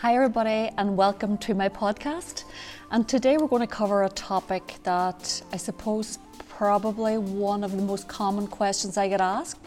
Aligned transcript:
Hi, 0.00 0.14
everybody, 0.14 0.70
and 0.78 0.96
welcome 0.96 1.36
to 1.36 1.52
my 1.52 1.68
podcast. 1.68 2.44
And 2.90 3.06
today 3.06 3.36
we're 3.36 3.48
going 3.48 3.60
to 3.60 3.66
cover 3.66 4.04
a 4.04 4.08
topic 4.08 4.76
that 4.84 5.42
I 5.52 5.58
suppose 5.58 6.18
probably 6.48 7.18
one 7.18 7.62
of 7.62 7.72
the 7.72 7.82
most 7.82 8.08
common 8.08 8.46
questions 8.46 8.96
I 8.96 9.08
get 9.08 9.20
asked, 9.20 9.60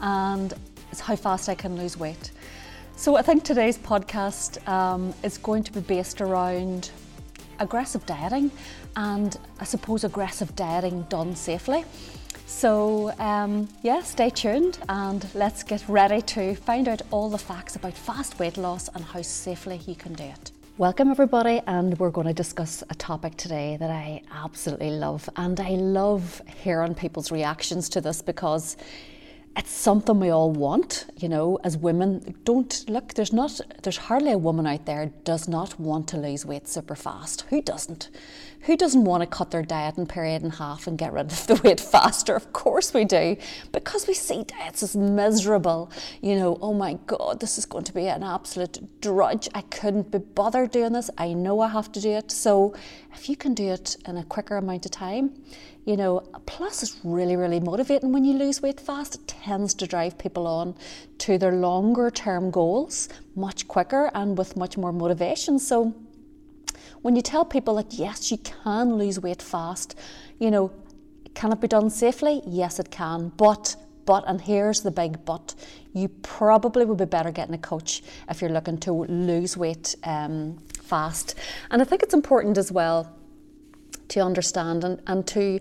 and 0.00 0.52
it's 0.90 0.98
how 0.98 1.14
fast 1.14 1.48
I 1.48 1.54
can 1.54 1.76
lose 1.76 1.96
weight. 1.96 2.32
So 2.96 3.14
I 3.14 3.22
think 3.22 3.44
today's 3.44 3.78
podcast 3.78 4.66
um, 4.66 5.14
is 5.22 5.38
going 5.38 5.62
to 5.62 5.72
be 5.72 5.78
based 5.78 6.20
around 6.20 6.90
aggressive 7.60 8.04
dieting 8.04 8.50
and 8.96 9.36
I 9.60 9.64
suppose 9.64 10.02
aggressive 10.02 10.56
dieting 10.56 11.02
done 11.02 11.36
safely. 11.36 11.84
So, 12.48 13.12
um, 13.18 13.68
yeah, 13.82 14.00
stay 14.02 14.30
tuned 14.30 14.78
and 14.88 15.24
let's 15.34 15.62
get 15.62 15.86
ready 15.86 16.22
to 16.22 16.54
find 16.54 16.88
out 16.88 17.02
all 17.10 17.28
the 17.28 17.38
facts 17.38 17.76
about 17.76 17.92
fast 17.92 18.38
weight 18.38 18.56
loss 18.56 18.88
and 18.94 19.04
how 19.04 19.20
safely 19.20 19.82
you 19.86 19.94
can 19.94 20.14
do 20.14 20.24
it. 20.24 20.50
Welcome, 20.78 21.10
everybody, 21.10 21.60
and 21.66 21.96
we're 21.98 22.10
going 22.10 22.26
to 22.26 22.32
discuss 22.32 22.82
a 22.88 22.94
topic 22.94 23.36
today 23.36 23.76
that 23.78 23.90
I 23.90 24.22
absolutely 24.32 24.90
love. 24.90 25.28
And 25.36 25.60
I 25.60 25.72
love 25.72 26.40
hearing 26.62 26.94
people's 26.94 27.30
reactions 27.30 27.90
to 27.90 28.00
this 28.00 28.22
because 28.22 28.78
it's 29.54 29.70
something 29.70 30.18
we 30.18 30.30
all 30.30 30.50
want, 30.50 31.04
you 31.18 31.28
know, 31.28 31.58
as 31.64 31.76
women. 31.76 32.34
Don't 32.44 32.88
look, 32.88 33.12
there's 33.12 33.32
not, 33.32 33.60
there's 33.82 33.98
hardly 33.98 34.32
a 34.32 34.38
woman 34.38 34.66
out 34.66 34.86
there 34.86 35.12
does 35.24 35.48
not 35.48 35.78
want 35.78 36.08
to 36.08 36.16
lose 36.16 36.46
weight 36.46 36.66
super 36.66 36.96
fast. 36.96 37.42
Who 37.50 37.60
doesn't? 37.60 38.08
Who 38.62 38.76
doesn't 38.76 39.04
want 39.04 39.22
to 39.22 39.26
cut 39.26 39.50
their 39.50 39.62
diet 39.62 39.96
and 39.96 40.08
period 40.08 40.42
in 40.42 40.50
half 40.50 40.86
and 40.86 40.98
get 40.98 41.12
rid 41.12 41.32
of 41.32 41.46
the 41.46 41.54
weight 41.64 41.80
faster? 41.80 42.34
Of 42.34 42.52
course 42.52 42.92
we 42.92 43.04
do, 43.04 43.36
because 43.72 44.06
we 44.06 44.14
see 44.14 44.44
diets 44.44 44.82
as 44.82 44.96
miserable. 44.96 45.90
You 46.20 46.36
know, 46.36 46.58
oh 46.60 46.74
my 46.74 46.98
God, 47.06 47.40
this 47.40 47.56
is 47.56 47.64
going 47.64 47.84
to 47.84 47.94
be 47.94 48.08
an 48.08 48.22
absolute 48.22 49.00
drudge. 49.00 49.48
I 49.54 49.62
couldn't 49.62 50.10
be 50.10 50.18
bothered 50.18 50.72
doing 50.72 50.92
this. 50.92 51.08
I 51.16 51.32
know 51.32 51.60
I 51.60 51.68
have 51.68 51.92
to 51.92 52.00
do 52.00 52.10
it. 52.10 52.30
So 52.30 52.74
if 53.14 53.28
you 53.28 53.36
can 53.36 53.54
do 53.54 53.68
it 53.68 53.96
in 54.06 54.16
a 54.16 54.24
quicker 54.24 54.56
amount 54.56 54.84
of 54.86 54.90
time, 54.90 55.32
you 55.84 55.96
know, 55.96 56.20
plus 56.44 56.82
it's 56.82 57.00
really, 57.02 57.36
really 57.36 57.60
motivating 57.60 58.12
when 58.12 58.24
you 58.24 58.34
lose 58.34 58.60
weight 58.60 58.78
fast. 58.78 59.14
It 59.14 59.28
tends 59.28 59.72
to 59.74 59.86
drive 59.86 60.18
people 60.18 60.46
on 60.46 60.74
to 61.18 61.38
their 61.38 61.52
longer 61.52 62.10
term 62.10 62.50
goals 62.50 63.08
much 63.34 63.66
quicker 63.68 64.10
and 64.12 64.36
with 64.36 64.56
much 64.56 64.76
more 64.76 64.92
motivation. 64.92 65.58
So 65.58 65.94
when 67.08 67.16
you 67.16 67.22
tell 67.22 67.42
people 67.42 67.76
that 67.76 67.94
yes, 67.94 68.30
you 68.30 68.36
can 68.36 68.98
lose 68.98 69.18
weight 69.18 69.40
fast, 69.40 69.98
you 70.38 70.50
know, 70.50 70.70
can 71.32 71.50
it 71.52 71.58
be 71.58 71.66
done 71.66 71.88
safely? 71.88 72.42
Yes, 72.46 72.78
it 72.78 72.90
can. 72.90 73.32
But 73.38 73.76
but, 74.04 74.24
and 74.26 74.38
here's 74.38 74.82
the 74.82 74.90
big 74.90 75.24
but, 75.24 75.54
you 75.94 76.08
probably 76.08 76.84
would 76.84 76.98
be 76.98 77.06
better 77.06 77.30
getting 77.30 77.54
a 77.54 77.58
coach 77.58 78.02
if 78.28 78.42
you're 78.42 78.50
looking 78.50 78.76
to 78.80 78.92
lose 78.92 79.56
weight 79.56 79.94
um, 80.04 80.58
fast. 80.82 81.34
And 81.70 81.80
I 81.80 81.86
think 81.86 82.02
it's 82.02 82.12
important 82.12 82.58
as 82.58 82.70
well 82.70 83.10
to 84.08 84.20
understand 84.20 84.84
and, 84.84 85.00
and 85.06 85.26
to 85.28 85.60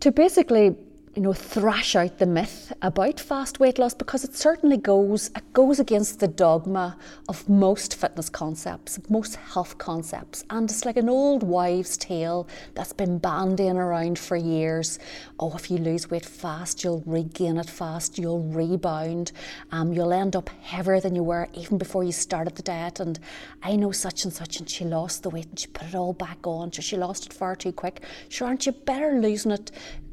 to 0.00 0.10
basically 0.10 0.74
you 1.14 1.20
know, 1.20 1.34
thrash 1.34 1.94
out 1.94 2.18
the 2.18 2.24
myth 2.24 2.72
about 2.80 3.20
fast 3.20 3.60
weight 3.60 3.78
loss 3.78 3.92
because 3.92 4.24
it 4.24 4.34
certainly 4.34 4.78
goes 4.78 5.28
it 5.36 5.52
goes 5.52 5.78
against 5.78 6.20
the 6.20 6.28
dogma 6.28 6.96
of 7.28 7.46
most 7.50 7.94
fitness 7.94 8.30
concepts, 8.30 8.98
most 9.10 9.36
health 9.36 9.76
concepts, 9.76 10.42
and 10.48 10.70
it's 10.70 10.86
like 10.86 10.96
an 10.96 11.10
old 11.10 11.42
wives' 11.42 11.98
tale 11.98 12.48
that's 12.74 12.94
been 12.94 13.18
bandying 13.18 13.76
around 13.76 14.18
for 14.18 14.36
years. 14.36 14.98
Oh, 15.38 15.52
if 15.54 15.70
you 15.70 15.76
lose 15.76 16.10
weight 16.10 16.24
fast, 16.24 16.82
you'll 16.82 17.02
regain 17.04 17.58
it 17.58 17.68
fast, 17.68 18.18
you'll 18.18 18.44
rebound, 18.44 19.32
um, 19.70 19.92
you'll 19.92 20.14
end 20.14 20.34
up 20.34 20.48
heavier 20.62 20.98
than 20.98 21.14
you 21.14 21.22
were 21.24 21.48
even 21.52 21.76
before 21.76 22.04
you 22.04 22.12
started 22.12 22.56
the 22.56 22.62
diet. 22.62 23.00
And 23.00 23.18
I 23.62 23.76
know 23.76 23.92
such 23.92 24.24
and 24.24 24.32
such, 24.32 24.60
and 24.60 24.68
she 24.68 24.86
lost 24.86 25.24
the 25.24 25.30
weight 25.30 25.48
and 25.50 25.58
she 25.60 25.66
put 25.66 25.88
it 25.88 25.94
all 25.94 26.14
back 26.14 26.46
on, 26.46 26.72
so 26.72 26.80
she 26.80 26.96
lost 26.96 27.26
it 27.26 27.34
far 27.34 27.54
too 27.54 27.72
quick. 27.72 28.00
Sure, 28.30 28.48
aren't 28.48 28.64
you 28.64 28.72
better 28.72 29.20
losing 29.20 29.52
it? 29.52 29.70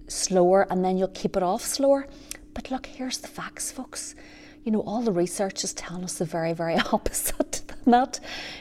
Slower 0.09 0.67
and 0.69 0.83
then 0.83 0.97
you'll 0.97 1.07
keep 1.09 1.37
it 1.37 1.43
off 1.43 1.63
slower. 1.63 2.07
But 2.53 2.71
look, 2.71 2.87
here's 2.87 3.19
the 3.19 3.27
facts, 3.27 3.71
folks. 3.71 4.15
You 4.63 4.71
know, 4.73 4.81
all 4.81 5.01
the 5.01 5.11
research 5.11 5.63
is 5.63 5.73
telling 5.73 6.03
us 6.03 6.17
the 6.17 6.25
very, 6.25 6.53
very 6.53 6.75
opposite 6.91 7.61
than 7.67 7.91
that. 7.91 8.19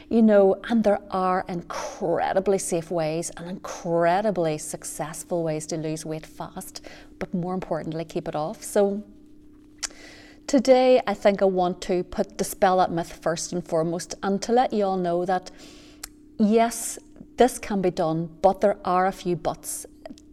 You 0.09 0.23
know, 0.23 0.61
and 0.69 0.85
there 0.85 1.01
are 1.11 1.45
incredibly 1.49 2.59
safe 2.59 2.91
ways 2.91 3.31
and 3.37 3.51
incredibly 3.51 4.59
successful 4.59 5.43
ways 5.43 5.67
to 5.67 5.77
lose 5.77 6.05
weight 6.05 6.27
fast, 6.27 6.87
but 7.19 7.35
more 7.35 7.55
importantly, 7.55 8.05
keep 8.05 8.29
it 8.29 8.37
off. 8.37 8.63
So, 8.63 9.03
today 10.47 11.01
I 11.07 11.15
think 11.15 11.43
I 11.43 11.47
want 11.47 11.83
to 11.83 12.05
put 12.05 12.39
dispel 12.39 12.79
that 12.79 12.91
myth 12.91 13.19
first 13.21 13.53
and 13.53 13.67
foremost 13.67 14.15
and 14.23 14.41
to 14.43 14.53
let 14.53 14.73
you 14.73 14.85
all 14.85 14.97
know 14.97 15.25
that 15.25 15.51
yes, 16.39 16.99
this 17.37 17.59
can 17.59 17.83
be 17.83 17.91
done, 17.91 18.31
but 18.43 18.61
there 18.61 18.79
are 18.85 19.07
a 19.07 19.13
few 19.13 19.37
buts 19.37 19.87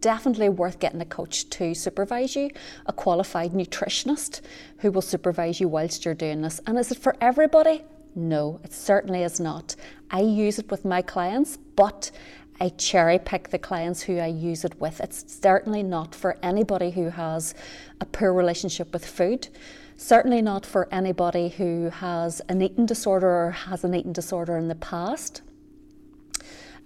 definitely 0.06 0.48
worth 0.48 0.78
getting 0.78 1.00
a 1.00 1.04
coach 1.04 1.50
to 1.50 1.74
supervise 1.74 2.36
you, 2.36 2.48
a 2.86 2.92
qualified 2.92 3.50
nutritionist 3.50 4.40
who 4.78 4.92
will 4.92 5.02
supervise 5.02 5.58
you 5.58 5.66
whilst 5.66 6.04
you're 6.04 6.14
doing 6.14 6.42
this. 6.42 6.60
And 6.64 6.78
is 6.78 6.92
it 6.92 6.98
for 6.98 7.16
everybody? 7.20 7.82
No, 8.14 8.60
it 8.62 8.72
certainly 8.72 9.24
is 9.24 9.40
not. 9.40 9.74
I 10.12 10.20
use 10.20 10.60
it 10.60 10.70
with 10.70 10.84
my 10.84 11.02
clients, 11.02 11.56
but 11.74 12.12
I 12.60 12.68
cherry 12.68 13.18
pick 13.18 13.48
the 13.48 13.58
clients 13.58 14.00
who 14.00 14.18
I 14.18 14.28
use 14.28 14.64
it 14.64 14.80
with. 14.80 15.00
It's 15.00 15.24
certainly 15.42 15.82
not 15.82 16.14
for 16.14 16.38
anybody 16.40 16.92
who 16.92 17.10
has 17.10 17.56
a 18.00 18.06
poor 18.06 18.32
relationship 18.32 18.92
with 18.92 19.04
food. 19.04 19.48
Certainly 19.96 20.42
not 20.42 20.64
for 20.64 20.86
anybody 20.92 21.48
who 21.48 21.90
has 21.90 22.40
an 22.48 22.62
eating 22.62 22.86
disorder 22.86 23.28
or 23.28 23.50
has 23.50 23.82
an 23.82 23.92
eating 23.92 24.12
disorder 24.12 24.56
in 24.56 24.68
the 24.68 24.76
past. 24.76 25.42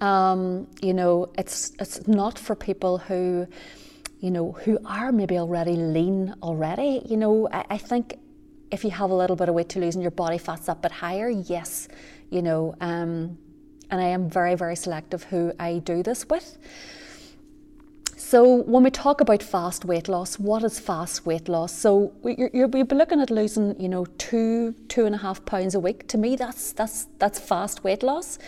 Um, 0.00 0.66
you 0.80 0.94
know, 0.94 1.30
it's 1.36 1.72
it's 1.78 2.06
not 2.08 2.38
for 2.38 2.54
people 2.54 2.98
who, 2.98 3.46
you 4.20 4.30
know, 4.30 4.52
who 4.52 4.78
are 4.84 5.12
maybe 5.12 5.38
already 5.38 5.76
lean 5.76 6.34
already. 6.42 7.02
You 7.04 7.16
know, 7.16 7.48
I, 7.52 7.64
I 7.70 7.78
think 7.78 8.18
if 8.70 8.84
you 8.84 8.90
have 8.90 9.10
a 9.10 9.14
little 9.14 9.36
bit 9.36 9.48
of 9.48 9.54
weight 9.54 9.68
to 9.70 9.80
lose 9.80 9.94
and 9.94 10.02
your 10.02 10.10
body 10.12 10.38
fat's 10.38 10.68
up 10.68 10.82
but 10.82 10.92
higher, 10.92 11.28
yes, 11.28 11.88
you 12.30 12.40
know, 12.42 12.74
um, 12.80 13.36
and 13.90 14.00
I 14.00 14.08
am 14.08 14.30
very, 14.30 14.54
very 14.54 14.76
selective 14.76 15.24
who 15.24 15.52
I 15.58 15.78
do 15.78 16.02
this 16.02 16.28
with. 16.28 16.58
So 18.30 18.44
when 18.44 18.84
we 18.84 18.92
talk 18.92 19.20
about 19.20 19.42
fast 19.42 19.84
weight 19.84 20.06
loss, 20.06 20.38
what 20.38 20.62
is 20.62 20.78
fast 20.78 21.26
weight 21.26 21.48
loss? 21.48 21.72
So 21.76 22.12
you're, 22.22 22.48
you'll 22.54 22.68
be 22.68 22.84
looking 22.84 23.20
at 23.20 23.28
losing, 23.28 23.74
you 23.80 23.88
know, 23.88 24.04
two, 24.18 24.72
two 24.86 25.04
and 25.04 25.16
a 25.16 25.18
half 25.18 25.44
pounds 25.44 25.74
a 25.74 25.80
week. 25.80 26.06
To 26.06 26.16
me, 26.16 26.36
that's 26.36 26.70
that's 26.72 27.08
that's 27.18 27.40
fast 27.40 27.82
weight 27.82 28.04
loss 28.04 28.38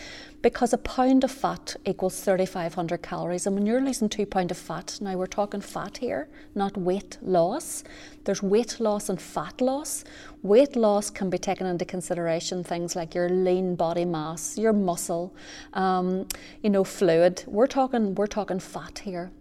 because 0.40 0.72
a 0.72 0.78
pound 0.78 1.24
of 1.24 1.32
fat 1.32 1.74
equals 1.84 2.20
3,500 2.20 3.02
calories. 3.02 3.44
And 3.44 3.56
when 3.56 3.66
you're 3.66 3.80
losing 3.80 4.08
two 4.08 4.24
pound 4.24 4.52
of 4.52 4.56
fat, 4.56 4.98
now 5.00 5.16
we're 5.16 5.26
talking 5.26 5.60
fat 5.60 5.96
here, 5.96 6.28
not 6.54 6.76
weight 6.76 7.18
loss. 7.20 7.82
There's 8.22 8.40
weight 8.40 8.78
loss 8.78 9.08
and 9.08 9.20
fat 9.20 9.60
loss. 9.60 10.04
Weight 10.42 10.76
loss 10.76 11.10
can 11.10 11.28
be 11.28 11.38
taken 11.38 11.66
into 11.66 11.84
consideration 11.84 12.62
things 12.62 12.94
like 12.94 13.16
your 13.16 13.28
lean 13.28 13.74
body 13.74 14.04
mass, 14.04 14.56
your 14.56 14.72
muscle, 14.72 15.34
um, 15.72 16.28
you 16.62 16.70
know, 16.70 16.84
fluid. 16.84 17.42
We're 17.48 17.66
talking 17.66 18.14
we're 18.14 18.28
talking 18.28 18.60
fat 18.60 19.00
here. 19.00 19.32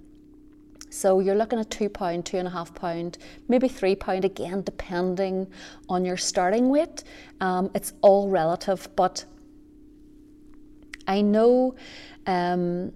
So 0.91 1.21
you're 1.21 1.35
looking 1.35 1.57
at 1.57 1.71
two 1.71 1.87
pound, 1.87 2.25
two 2.25 2.37
and 2.37 2.47
a 2.47 2.51
half 2.51 2.75
pound, 2.75 3.17
maybe 3.47 3.69
three 3.69 3.95
pound 3.95 4.25
again, 4.25 4.61
depending 4.61 5.47
on 5.87 6.03
your 6.03 6.17
starting 6.17 6.69
weight. 6.69 7.05
Um, 7.39 7.71
it's 7.73 7.93
all 8.01 8.27
relative, 8.27 8.89
but 8.97 9.23
I 11.07 11.21
know 11.21 11.75
um, 12.27 12.91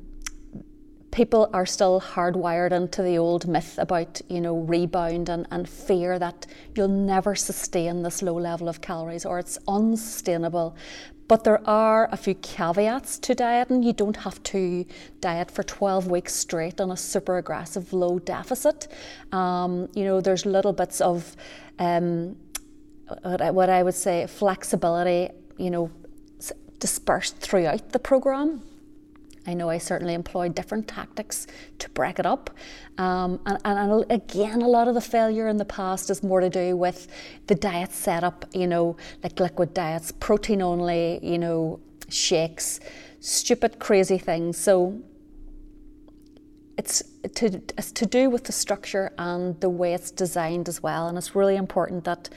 people 1.11 1.49
are 1.53 1.65
still 1.65 2.01
hardwired 2.01 2.73
into 2.73 3.01
the 3.01 3.17
old 3.17 3.47
myth 3.47 3.77
about 3.77 4.21
you 4.27 4.41
know 4.41 4.57
rebound 4.57 5.29
and, 5.29 5.47
and 5.49 5.67
fear 5.67 6.19
that 6.19 6.45
you'll 6.75 6.89
never 6.89 7.33
sustain 7.33 8.03
this 8.03 8.21
low 8.21 8.35
level 8.35 8.67
of 8.67 8.81
calories 8.81 9.25
or 9.25 9.39
it's 9.39 9.57
unsustainable 9.69 10.75
but 11.27 11.43
there 11.43 11.67
are 11.67 12.07
a 12.11 12.17
few 12.17 12.35
caveats 12.35 13.17
to 13.19 13.33
dieting. 13.33 13.83
You 13.83 13.93
don't 13.93 14.17
have 14.17 14.41
to 14.43 14.85
diet 15.21 15.49
for 15.49 15.63
12 15.63 16.07
weeks 16.07 16.33
straight 16.33 16.79
on 16.79 16.91
a 16.91 16.97
super 16.97 17.37
aggressive 17.37 17.93
low 17.93 18.19
deficit. 18.19 18.87
Um, 19.31 19.89
you 19.95 20.03
know, 20.03 20.21
there's 20.21 20.45
little 20.45 20.73
bits 20.73 21.01
of 21.01 21.35
um, 21.79 22.35
what 23.23 23.69
I 23.69 23.83
would 23.83 23.95
say 23.95 24.27
flexibility, 24.27 25.29
you 25.57 25.69
know, 25.69 25.91
dispersed 26.79 27.37
throughout 27.37 27.91
the 27.91 27.99
programme. 27.99 28.61
I 29.47 29.53
know 29.53 29.69
I 29.69 29.77
certainly 29.77 30.13
employed 30.13 30.55
different 30.55 30.87
tactics 30.87 31.47
to 31.79 31.89
break 31.91 32.19
it 32.19 32.25
up. 32.25 32.49
Um, 32.97 33.39
and, 33.45 33.59
and, 33.63 34.11
again, 34.11 34.61
a 34.61 34.67
lot 34.67 34.87
of 34.87 34.93
the 34.93 35.01
failure 35.01 35.47
in 35.47 35.57
the 35.57 35.65
past 35.65 36.09
is 36.09 36.23
more 36.23 36.39
to 36.39 36.49
do 36.49 36.75
with 36.75 37.07
the 37.47 37.55
diet 37.55 37.91
setup, 37.91 38.45
you 38.53 38.67
know, 38.67 38.97
like 39.23 39.39
liquid 39.39 39.73
diets, 39.73 40.11
protein 40.11 40.61
only, 40.61 41.19
you 41.21 41.37
know, 41.37 41.79
shakes, 42.09 42.79
stupid, 43.19 43.79
crazy 43.79 44.17
things. 44.17 44.57
So 44.57 45.01
it's 46.77 47.03
to, 47.35 47.61
it's 47.77 47.91
to 47.91 48.05
do 48.05 48.29
with 48.29 48.45
the 48.45 48.51
structure 48.51 49.13
and 49.17 49.59
the 49.61 49.69
way 49.69 49.93
it's 49.93 50.11
designed 50.11 50.67
as 50.67 50.81
well. 50.81 51.07
And 51.07 51.17
it's 51.17 51.35
really 51.35 51.55
important 51.55 52.03
that 52.05 52.29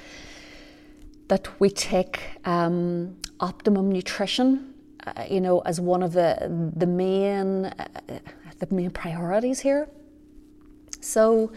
that 1.29 1.61
we 1.61 1.71
take 1.71 2.21
um, 2.45 3.17
optimum 3.39 3.93
nutrition, 3.93 4.75
uh, 5.07 5.25
you 5.31 5.41
know, 5.41 5.61
as 5.61 5.81
one 5.81 6.03
of 6.03 6.13
the 6.13 6.73
the 6.77 6.87
main 6.87 7.67
uh, 7.67 7.89
the 8.59 8.67
main 8.75 8.91
priorities 8.91 9.61
here. 9.61 9.89
So 11.01 11.53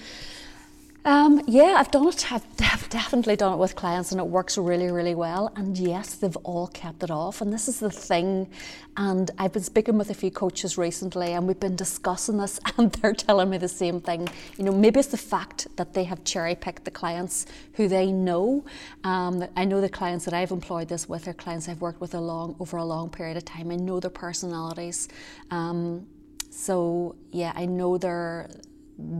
um, 1.03 1.41
yeah, 1.47 1.75
I've 1.77 1.89
done 1.91 2.07
it. 2.07 2.31
I've, 2.31 2.45
definitely 2.91 3.37
done 3.37 3.53
it 3.53 3.55
with 3.55 3.75
clients, 3.75 4.11
and 4.11 4.19
it 4.19 4.27
works 4.27 4.57
really, 4.57 4.91
really 4.91 5.15
well. 5.15 5.51
And 5.55 5.77
yes, 5.77 6.15
they've 6.15 6.35
all 6.37 6.67
kept 6.67 7.03
it 7.03 7.09
off. 7.09 7.41
And 7.41 7.51
this 7.51 7.67
is 7.67 7.79
the 7.79 7.89
thing. 7.89 8.49
And 8.97 9.31
I've 9.37 9.53
been 9.53 9.63
speaking 9.63 9.97
with 9.97 10.09
a 10.09 10.13
few 10.13 10.29
coaches 10.29 10.77
recently, 10.77 11.31
and 11.31 11.47
we've 11.47 11.59
been 11.59 11.77
discussing 11.77 12.37
this, 12.37 12.59
and 12.77 12.91
they're 12.91 13.13
telling 13.13 13.49
me 13.49 13.57
the 13.57 13.69
same 13.69 14.01
thing. 14.01 14.27
You 14.57 14.65
know, 14.65 14.73
maybe 14.73 14.99
it's 14.99 15.09
the 15.09 15.17
fact 15.17 15.67
that 15.77 15.93
they 15.93 16.03
have 16.03 16.23
cherry 16.23 16.53
picked 16.53 16.83
the 16.83 16.91
clients 16.91 17.45
who 17.73 17.87
they 17.87 18.11
know. 18.11 18.65
Um, 19.03 19.47
I 19.55 19.65
know 19.65 19.81
the 19.81 19.89
clients 19.89 20.25
that 20.25 20.33
I've 20.33 20.51
employed 20.51 20.89
this 20.89 21.07
with 21.07 21.27
are 21.27 21.33
clients 21.33 21.69
I've 21.69 21.81
worked 21.81 22.01
with 22.01 22.13
a 22.13 22.21
long 22.21 22.55
over 22.59 22.77
a 22.77 22.85
long 22.85 23.09
period 23.09 23.37
of 23.37 23.45
time. 23.45 23.71
I 23.71 23.77
know 23.77 23.99
their 23.99 24.11
personalities. 24.11 25.07
Um, 25.49 26.07
so 26.49 27.15
yeah, 27.31 27.53
I 27.55 27.65
know 27.65 27.97
they're 27.97 28.49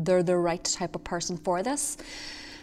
they're 0.03 0.23
the 0.23 0.37
right 0.37 0.63
type 0.63 0.95
of 0.95 1.03
person 1.03 1.37
for 1.37 1.63
this. 1.63 1.97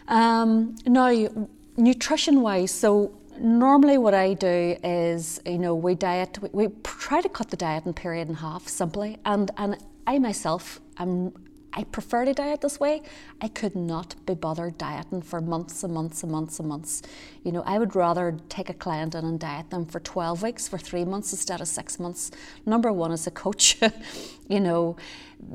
Um, 0.09 0.77
now, 0.87 1.29
nutrition 1.77 2.41
wise, 2.41 2.71
so 2.71 3.13
normally 3.39 3.99
what 3.99 4.15
I 4.15 4.35
do 4.35 4.77
is, 4.83 5.41
you 5.47 5.59
know, 5.59 5.75
we 5.75 5.95
diet, 5.95 6.39
we, 6.41 6.49
we, 6.53 6.69
try 6.83 7.21
to 7.21 7.29
cut 7.29 7.51
the 7.51 7.57
diet 7.57 7.87
in 7.87 7.93
period 7.93 8.29
in 8.29 8.35
half 8.35 8.67
simply. 8.69 9.19
And, 9.25 9.51
and 9.57 9.77
I 10.07 10.19
myself, 10.19 10.81
am 10.99 11.33
I 11.79 11.85
prefer 11.85 12.25
to 12.25 12.35
diet 12.35 12.61
this 12.61 12.81
way. 12.81 13.03
I 13.41 13.47
could 13.47 13.77
not 13.77 14.17
be 14.27 14.35
bothered 14.35 14.79
dieting 14.79 15.23
for 15.23 15.41
months 15.41 15.85
and 15.85 15.95
months 15.95 16.25
and 16.25 16.33
months 16.33 16.59
and 16.59 16.69
months. 16.69 17.03
You 17.45 17.53
know, 17.53 17.63
I 17.65 17.79
would 17.79 17.95
rather 17.95 18.37
take 18.49 18.69
a 18.69 18.75
client 18.75 19.15
in 19.15 19.25
and 19.25 19.39
diet 19.39 19.71
them 19.71 19.87
for 19.87 20.01
12 20.01 20.43
weeks, 20.43 20.67
for 20.67 20.77
three 20.77 21.05
months 21.05 21.33
instead 21.33 21.61
of 21.61 21.69
six 21.69 22.01
months. 22.01 22.33
Number 22.67 22.93
one, 22.93 23.13
as 23.13 23.29
a 23.29 23.31
coach, 23.31 23.79
you 24.49 24.59
know, 24.59 24.97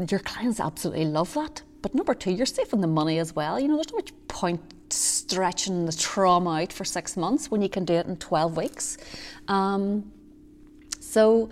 your 0.10 0.22
clients 0.22 0.62
absolutely 0.62 1.04
love 1.04 1.34
that. 1.34 1.62
But 1.82 1.94
number 1.94 2.14
two, 2.14 2.32
you're 2.32 2.46
saving 2.46 2.80
the 2.80 2.88
money 2.88 3.20
as 3.20 3.36
well. 3.36 3.60
You 3.60 3.68
know, 3.68 3.76
there's 3.76 3.92
no 3.92 3.98
much 3.98 4.14
point 4.30 4.62
stretching 4.92 5.86
the 5.86 5.92
trauma 5.92 6.62
out 6.62 6.72
for 6.72 6.86
six 6.86 7.18
months 7.18 7.52
when 7.52 7.62
you 7.62 7.68
can 7.68 7.84
do 7.84 7.96
it 7.96 8.06
in 8.06 8.16
12 8.16 8.56
weeks. 8.56 8.98
Um, 9.50 10.10
so 11.02 11.50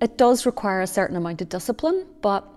it 0.00 0.18
does 0.18 0.44
require 0.44 0.80
a 0.80 0.88
certain 0.88 1.16
amount 1.16 1.40
of 1.40 1.48
discipline, 1.48 2.04
but 2.20 2.52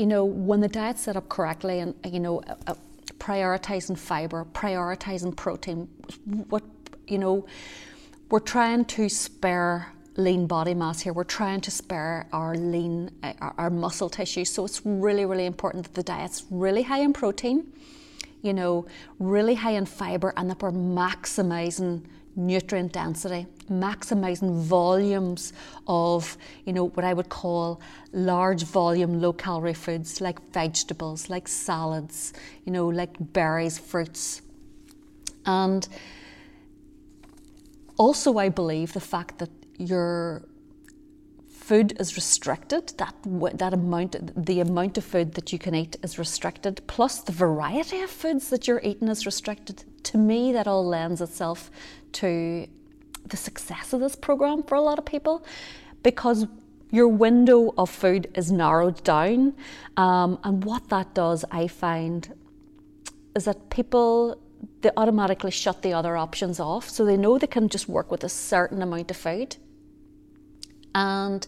you 0.00 0.06
know, 0.06 0.24
when 0.24 0.60
the 0.60 0.68
diet's 0.68 1.02
set 1.02 1.14
up 1.14 1.28
correctly 1.28 1.80
and, 1.80 1.94
you 2.10 2.20
know, 2.20 2.40
uh, 2.40 2.54
uh, 2.68 2.74
prioritizing 3.18 3.98
fiber, 3.98 4.46
prioritizing 4.54 5.36
protein, 5.36 5.86
what, 6.48 6.62
you 7.06 7.18
know, 7.18 7.46
we're 8.30 8.38
trying 8.38 8.86
to 8.86 9.10
spare 9.10 9.92
lean 10.16 10.46
body 10.46 10.72
mass 10.72 11.02
here. 11.02 11.12
We're 11.12 11.24
trying 11.24 11.60
to 11.60 11.70
spare 11.70 12.26
our 12.32 12.54
lean, 12.54 13.10
uh, 13.22 13.34
our, 13.42 13.54
our 13.58 13.70
muscle 13.70 14.08
tissue. 14.08 14.46
So 14.46 14.64
it's 14.64 14.80
really, 14.86 15.26
really 15.26 15.44
important 15.44 15.84
that 15.84 15.92
the 15.92 16.02
diet's 16.02 16.46
really 16.50 16.82
high 16.82 17.00
in 17.00 17.12
protein, 17.12 17.70
you 18.42 18.52
know, 18.52 18.86
really 19.18 19.54
high 19.54 19.72
in 19.72 19.86
fiber, 19.86 20.32
and 20.36 20.50
that 20.50 20.62
we're 20.62 20.72
maximizing 20.72 22.02
nutrient 22.36 22.92
density, 22.92 23.46
maximizing 23.70 24.62
volumes 24.62 25.52
of, 25.86 26.38
you 26.64 26.72
know, 26.72 26.88
what 26.88 27.04
I 27.04 27.12
would 27.12 27.28
call 27.28 27.80
large 28.12 28.62
volume, 28.62 29.20
low 29.20 29.32
calorie 29.32 29.74
foods 29.74 30.20
like 30.20 30.40
vegetables, 30.52 31.28
like 31.28 31.48
salads, 31.48 32.32
you 32.64 32.72
know, 32.72 32.88
like 32.88 33.10
berries, 33.32 33.78
fruits. 33.78 34.42
And 35.44 35.86
also, 37.96 38.38
I 38.38 38.48
believe 38.48 38.92
the 38.92 39.00
fact 39.00 39.38
that 39.38 39.50
your 39.76 40.42
food 41.70 41.96
is 42.00 42.16
restricted, 42.16 42.92
that, 42.96 43.14
that 43.54 43.72
amount, 43.72 44.12
the 44.44 44.58
amount 44.58 44.98
of 44.98 45.04
food 45.04 45.34
that 45.34 45.52
you 45.52 45.58
can 45.64 45.72
eat 45.72 45.94
is 46.02 46.18
restricted, 46.18 46.82
plus 46.88 47.20
the 47.20 47.30
variety 47.30 48.00
of 48.00 48.10
foods 48.10 48.50
that 48.50 48.66
you're 48.66 48.80
eating 48.82 49.06
is 49.06 49.24
restricted. 49.24 49.84
To 50.02 50.18
me, 50.18 50.50
that 50.50 50.66
all 50.66 50.84
lends 50.84 51.20
itself 51.20 51.70
to 52.14 52.66
the 53.24 53.36
success 53.36 53.92
of 53.92 54.00
this 54.00 54.16
program 54.16 54.64
for 54.64 54.74
a 54.74 54.80
lot 54.80 54.98
of 54.98 55.04
people 55.04 55.44
because 56.02 56.48
your 56.90 57.06
window 57.06 57.72
of 57.78 57.88
food 57.88 58.26
is 58.34 58.50
narrowed 58.50 59.04
down. 59.04 59.54
Um, 59.96 60.40
and 60.42 60.64
what 60.64 60.88
that 60.88 61.14
does, 61.14 61.44
I 61.52 61.68
find, 61.68 62.34
is 63.36 63.44
that 63.44 63.70
people 63.70 64.40
they 64.80 64.90
automatically 64.96 65.52
shut 65.52 65.82
the 65.82 65.92
other 65.92 66.16
options 66.16 66.58
off. 66.58 66.90
So 66.90 67.04
they 67.04 67.16
know 67.16 67.38
they 67.38 67.46
can 67.46 67.68
just 67.68 67.88
work 67.88 68.10
with 68.10 68.24
a 68.24 68.28
certain 68.28 68.82
amount 68.82 69.12
of 69.12 69.16
food. 69.16 69.56
And 70.94 71.46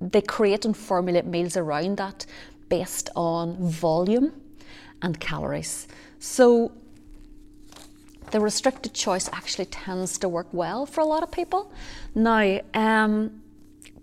they 0.00 0.20
create 0.20 0.64
and 0.64 0.76
formulate 0.76 1.26
meals 1.26 1.56
around 1.56 1.96
that 1.98 2.26
based 2.68 3.10
on 3.14 3.56
volume 3.56 4.32
and 5.02 5.18
calories. 5.20 5.88
So 6.18 6.72
the 8.30 8.40
restricted 8.40 8.94
choice 8.94 9.28
actually 9.32 9.66
tends 9.66 10.18
to 10.18 10.28
work 10.28 10.48
well 10.52 10.86
for 10.86 11.00
a 11.00 11.04
lot 11.04 11.22
of 11.22 11.30
people. 11.30 11.70
Now, 12.14 12.60
um, 12.72 13.42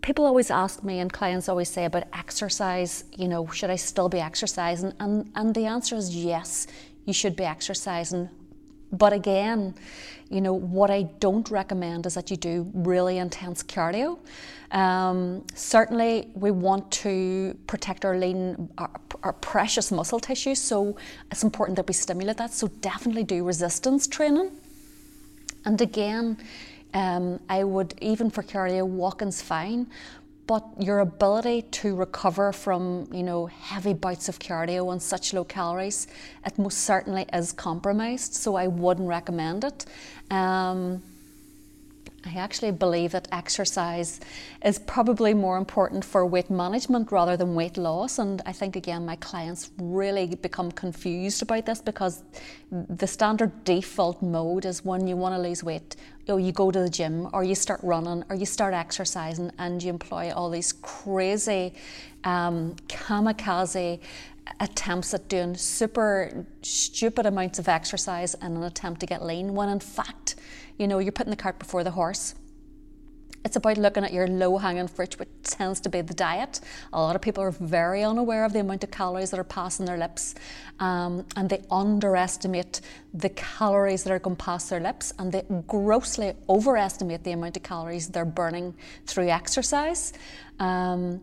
people 0.01 0.25
always 0.25 0.51
ask 0.51 0.84
me, 0.84 1.00
and 1.00 1.12
clients 1.12 1.50
always 1.50 1.69
say 1.69 1.86
about 1.86 2.04
exercise, 2.13 3.06
you 3.18 3.28
know, 3.28 3.48
should 3.48 3.69
I 3.69 3.75
still 3.75 4.07
be 4.07 4.19
exercising? 4.19 4.94
And, 5.00 5.31
and 5.36 5.56
the 5.56 5.66
answer 5.66 5.96
is 5.96 6.16
yes, 6.16 6.68
you 7.06 7.13
should 7.13 7.36
be 7.36 7.44
exercising. 7.44 8.30
But 8.91 9.13
again, 9.13 9.75
you 10.30 10.41
know, 10.41 10.53
what 10.53 10.91
I 10.91 11.03
don't 11.19 11.50
recommend 11.50 12.06
is 12.06 12.13
that 12.13 12.30
you 12.30 12.38
do 12.38 12.69
really 12.74 13.18
intense 13.18 13.63
cardio. 13.63 14.19
Um, 14.71 15.44
certainly, 15.56 16.30
we 16.36 16.51
want 16.51 16.91
to 16.91 17.57
protect 17.65 18.06
our 18.06 18.15
lean, 18.18 18.69
our, 18.77 18.91
our, 19.24 19.33
precious 19.33 19.91
muscle 19.91 20.19
tissue, 20.19 20.53
so 20.53 20.95
it's 21.31 21.44
important 21.44 21.75
that 21.77 21.88
we 21.88 21.94
stimulate 21.95 22.38
that. 22.38 22.53
So, 22.53 22.68
definitely 22.68 23.24
do 23.24 23.44
resistance 23.44 24.06
training. 24.06 24.51
And 25.65 25.81
again, 25.81 26.38
um, 26.94 27.39
I 27.50 27.63
would, 27.63 27.95
even 28.00 28.30
for 28.30 28.44
cardio, 28.44 28.86
walking's 28.86 29.41
fine, 29.41 29.88
but 30.50 30.66
your 30.80 31.01
ability 31.01 31.62
to 31.62 31.96
recover 31.96 32.51
from 32.51 33.07
you 33.13 33.22
know 33.22 33.46
heavy 33.46 33.94
bouts 33.94 34.28
of 34.30 34.40
cardio 34.40 34.88
on 34.88 35.00
such 35.00 35.31
low 35.31 35.44
calories 35.44 36.07
it 36.44 36.57
most 36.57 36.80
certainly 36.80 37.24
is 37.31 37.54
compromised 37.54 38.34
so 38.34 38.56
i 38.56 38.66
wouldn't 38.66 39.07
recommend 39.07 39.63
it. 39.63 39.86
Um, 40.31 41.04
I 42.26 42.38
actually 42.38 42.72
believe 42.72 43.12
that 43.12 43.28
exercise 43.32 44.20
is 44.64 44.78
probably 44.80 45.34
more 45.34 45.58
important 45.58 46.04
for 46.04 46.26
weight 46.26 46.50
management 46.50 47.12
rather 47.12 47.38
than 47.38 47.56
weight 47.56 47.78
loss. 47.78 48.20
And 48.20 48.42
I 48.46 48.52
think, 48.52 48.76
again, 48.76 49.06
my 49.06 49.16
clients 49.18 49.72
really 49.78 50.28
become 50.36 50.72
confused 50.72 51.42
about 51.42 51.66
this 51.66 51.82
because 51.82 52.24
the 52.72 53.08
standard 53.08 53.64
default 53.64 54.22
mode 54.22 54.66
is 54.66 54.84
when 54.84 55.08
you 55.08 55.16
want 55.16 55.34
to 55.36 55.42
lose 55.42 55.64
weight, 55.64 55.96
you, 56.28 56.34
know, 56.34 56.38
you 56.38 56.52
go 56.52 56.72
to 56.72 56.80
the 56.80 56.90
gym 56.90 57.30
or 57.34 57.44
you 57.44 57.56
start 57.56 57.80
running 57.84 58.24
or 58.30 58.36
you 58.36 58.46
start 58.46 58.74
exercising 58.74 59.52
and 59.58 59.82
you 59.82 59.90
employ 59.90 60.32
all 60.34 60.50
these 60.50 60.74
crazy 60.74 61.74
um, 62.26 62.76
kamikaze 62.88 64.00
attempts 64.60 65.13
at 65.13 65.27
doing 65.29 65.56
super 65.56 66.46
stupid 66.62 67.25
amounts 67.25 67.60
of 67.60 67.68
exercise 67.68 68.36
in 68.36 68.58
an 68.58 68.63
attempt 68.63 69.00
to 69.01 69.06
get 69.06 69.24
lean 69.24 69.53
when 69.53 69.70
in 69.70 69.79
fact 69.79 70.36
you 70.79 70.88
know, 70.88 70.98
you're 70.98 71.12
putting 71.12 71.29
the 71.29 71.38
cart 71.38 71.60
before 71.60 71.84
the 71.84 71.91
horse. 71.91 72.34
It's 73.46 73.56
about 73.56 73.77
looking 73.77 74.03
at 74.03 74.12
your 74.12 74.27
low 74.27 74.58
hanging 74.58 74.88
fruit, 74.88 75.18
which 75.18 75.29
tends 75.44 75.79
to 75.82 75.89
be 75.89 76.01
the 76.01 76.13
diet. 76.13 76.60
A 76.91 77.00
lot 77.00 77.15
of 77.15 77.22
people 77.22 77.44
are 77.44 77.51
very 77.51 78.03
unaware 78.03 78.44
of 78.44 78.51
the 78.51 78.60
amount 78.60 78.84
of 78.84 78.91
calories 78.91 79.32
that 79.32 79.39
are 79.39 79.46
passing 79.46 79.86
their 79.86 79.98
lips, 79.98 80.36
um, 80.79 81.25
and 81.36 81.50
they 81.50 81.63
underestimate 81.72 82.82
the 83.13 83.29
calories 83.29 84.03
that 84.03 84.12
are 84.12 84.20
going 84.20 84.36
past 84.36 84.70
their 84.70 84.82
lips, 84.82 85.13
and 85.20 85.32
they 85.32 85.44
grossly 85.68 86.34
overestimate 86.50 87.24
the 87.24 87.32
amount 87.32 87.56
of 87.56 87.63
calories 87.63 88.10
they're 88.10 88.25
burning 88.25 88.74
through 89.06 89.29
exercise. 89.29 90.12
Um, 90.60 91.22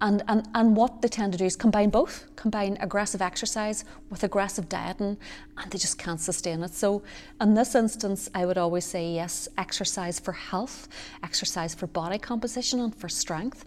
and, 0.00 0.22
and, 0.28 0.46
and 0.54 0.76
what 0.76 1.00
they 1.00 1.08
tend 1.08 1.32
to 1.32 1.38
do 1.38 1.46
is 1.46 1.56
combine 1.56 1.90
both, 1.90 2.26
combine 2.36 2.76
aggressive 2.80 3.22
exercise 3.22 3.84
with 4.10 4.22
aggressive 4.22 4.68
dieting, 4.68 5.16
and 5.56 5.70
they 5.70 5.78
just 5.78 5.98
can't 5.98 6.20
sustain 6.20 6.62
it. 6.62 6.74
So, 6.74 7.02
in 7.40 7.54
this 7.54 7.74
instance, 7.74 8.28
I 8.34 8.44
would 8.44 8.58
always 8.58 8.84
say 8.84 9.10
yes, 9.10 9.48
exercise 9.56 10.20
for 10.20 10.32
health, 10.32 10.88
exercise 11.22 11.74
for 11.74 11.86
body 11.86 12.18
composition 12.18 12.80
and 12.80 12.94
for 12.94 13.08
strength. 13.08 13.64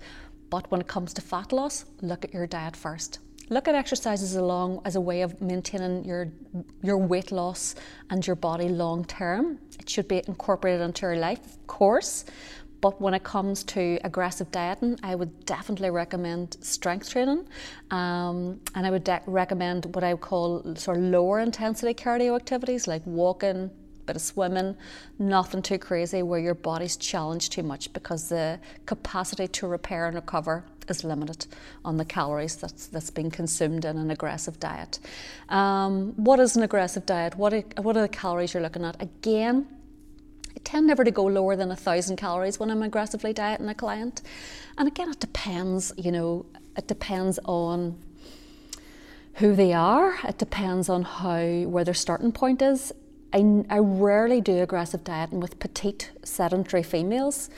But 0.50 0.70
when 0.72 0.82
it 0.82 0.88
comes 0.88 1.14
to 1.16 1.22
fat 1.22 1.52
loss, 1.52 1.86
look 2.02 2.26
at 2.26 2.34
your 2.34 2.48
diet 2.48 2.76
first. 2.76 3.20
Look 3.52 3.68
at 3.68 3.74
exercise 3.74 4.22
as, 4.22 4.36
long, 4.36 4.80
as 4.86 4.96
a 4.96 5.02
way 5.02 5.24
of 5.24 5.42
maintaining 5.42 6.06
your, 6.06 6.32
your 6.84 6.98
weight 6.98 7.32
loss 7.32 7.74
and 8.12 8.26
your 8.26 8.36
body 8.36 8.70
long 8.70 9.06
term. 9.06 9.58
It 9.80 9.90
should 9.90 10.08
be 10.08 10.22
incorporated 10.28 10.82
into 10.82 11.08
your 11.08 11.16
life, 11.16 11.44
of 11.44 11.66
course, 11.66 12.26
but 12.82 13.02
when 13.02 13.14
it 13.14 13.24
comes 13.24 13.64
to 13.66 14.00
aggressive 14.04 14.52
dieting, 14.52 15.00
I 15.04 15.16
would 15.16 15.46
definitely 15.46 15.90
recommend 15.90 16.58
strength 16.62 17.10
training. 17.10 17.46
Um, 17.92 18.62
and 18.76 18.86
I 18.86 18.92
would 18.92 19.04
de- 19.04 19.22
recommend 19.26 19.94
what 19.96 20.04
I 20.04 20.14
would 20.14 20.22
call 20.22 20.76
sort 20.76 20.98
of 20.98 21.04
lower 21.04 21.40
intensity 21.40 21.94
cardio 21.94 22.36
activities 22.36 22.88
like 22.88 23.02
walking, 23.06 23.70
bit 24.06 24.16
of 24.16 24.22
swimming, 24.22 24.76
nothing 25.20 25.62
too 25.62 25.78
crazy 25.78 26.24
where 26.24 26.40
your 26.40 26.56
body's 26.56 26.98
challenged 26.98 27.52
too 27.52 27.64
much 27.64 27.94
because 27.94 28.30
the 28.30 28.60
capacity 28.86 29.48
to 29.48 29.68
repair 29.68 30.08
and 30.08 30.16
recover 30.16 30.64
is 30.88 31.04
limited 31.04 31.46
on 31.86 31.98
the 31.98 32.06
calories 32.06 32.56
that's, 32.56 32.88
that's 32.88 33.12
being 33.12 33.30
consumed 33.30 33.86
in 33.86 33.98
an 33.98 34.10
aggressive 34.10 34.60
diet. 34.60 35.00
Um, 35.50 36.14
what 36.16 36.40
is 36.40 36.56
an 36.56 36.64
aggressive 36.64 37.06
diet? 37.06 37.36
What 37.36 37.54
are, 37.54 37.64
what 37.82 37.96
are 37.98 38.02
the 38.02 38.08
calories 38.08 38.54
you're 38.54 38.64
looking 38.64 38.84
at? 38.84 39.00
Again, 39.00 39.68
Tend 40.64 40.88
never 40.88 41.04
to 41.04 41.12
go 41.12 41.26
lower 41.26 41.56
than 41.56 41.72
a 41.72 41.76
thousand 41.76 42.18
calories 42.18 42.60
when 42.60 42.70
I'm 42.70 42.84
aggressively 42.84 43.34
dieting 43.34 43.70
a 43.70 43.76
client. 43.76 44.22
And 44.78 44.88
again, 44.88 45.10
it 45.10 45.20
depends, 45.20 45.92
you 45.98 46.12
know, 46.12 46.46
it 46.78 46.88
depends 46.88 47.40
on 47.46 47.98
who 49.36 49.56
they 49.56 49.74
are. 49.74 50.18
It 50.28 50.38
depends 50.38 50.90
on 50.90 51.04
how 51.04 51.42
where 51.64 51.84
their 51.84 51.94
starting 51.94 52.32
point 52.32 52.62
is. 52.62 52.92
I, 53.32 53.64
I 53.70 53.80
rarely 53.80 54.42
do 54.42 54.62
aggressive 54.62 55.04
dieting 55.04 55.40
with 55.40 55.60
petite 55.60 56.12
sedentary 56.24 56.84
females 56.84 57.50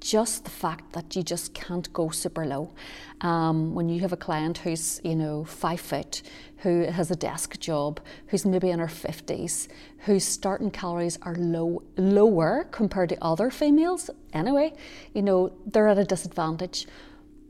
just 0.00 0.44
the 0.44 0.50
fact 0.50 0.92
that 0.92 1.14
you 1.14 1.22
just 1.22 1.54
can't 1.54 1.92
go 1.92 2.08
super 2.08 2.46
low. 2.46 2.72
Um, 3.20 3.74
when 3.74 3.88
you 3.88 4.00
have 4.00 4.12
a 4.12 4.16
client 4.16 4.58
who's, 4.58 5.00
you 5.04 5.14
know, 5.14 5.44
five 5.44 5.80
foot, 5.80 6.22
who 6.62 6.84
has 6.84 7.10
a 7.10 7.16
desk 7.16 7.58
job, 7.58 8.00
who's 8.28 8.44
maybe 8.44 8.70
in 8.70 8.78
her 8.78 8.86
50s, 8.86 9.68
whose 10.00 10.24
starting 10.24 10.70
calories 10.70 11.18
are 11.22 11.34
low, 11.34 11.82
lower 11.96 12.66
compared 12.70 13.08
to 13.10 13.18
other 13.22 13.50
females, 13.50 14.10
anyway, 14.32 14.72
you 15.14 15.22
know, 15.22 15.52
they're 15.66 15.88
at 15.88 15.98
a 15.98 16.04
disadvantage. 16.04 16.86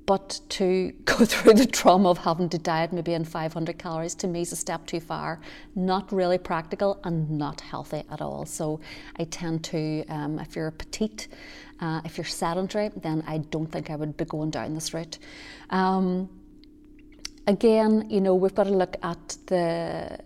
But 0.07 0.41
to 0.51 0.93
go 1.05 1.25
through 1.25 1.55
the 1.55 1.67
trauma 1.67 2.11
of 2.11 2.19
having 2.19 2.49
to 2.51 2.59
diet 2.59 2.93
maybe 2.93 3.15
in 3.15 3.25
500 3.25 3.79
calories 3.79 4.15
to 4.17 4.27
me 4.27 4.43
is 4.43 4.53
a 4.53 4.57
step 4.57 4.87
too 4.87 5.01
far, 5.01 5.41
not 5.75 6.13
really 6.13 6.39
practical 6.39 7.01
and 7.05 7.31
not 7.31 7.61
healthy 7.61 8.05
at 8.11 8.21
all. 8.21 8.47
So 8.47 8.81
I 9.19 9.25
tend 9.25 9.65
to, 9.65 10.05
um, 10.09 10.39
if 10.39 10.57
you're 10.57 10.71
petite, 10.71 11.29
uh, 11.81 12.01
if 12.05 12.17
you're 12.17 12.25
sedentary, 12.25 12.91
then 12.97 13.25
I 13.27 13.39
don't 13.39 13.67
think 13.67 13.91
I 13.91 13.97
would 13.97 14.17
be 14.17 14.25
going 14.25 14.51
down 14.51 14.75
this 14.75 14.93
route. 14.95 15.19
Um, 15.71 16.29
again, 17.51 18.09
you 18.09 18.21
know, 18.21 18.35
we've 18.35 18.55
got 18.55 18.65
to 18.65 18.71
look 18.71 18.97
at 19.03 19.37
the 19.47 20.19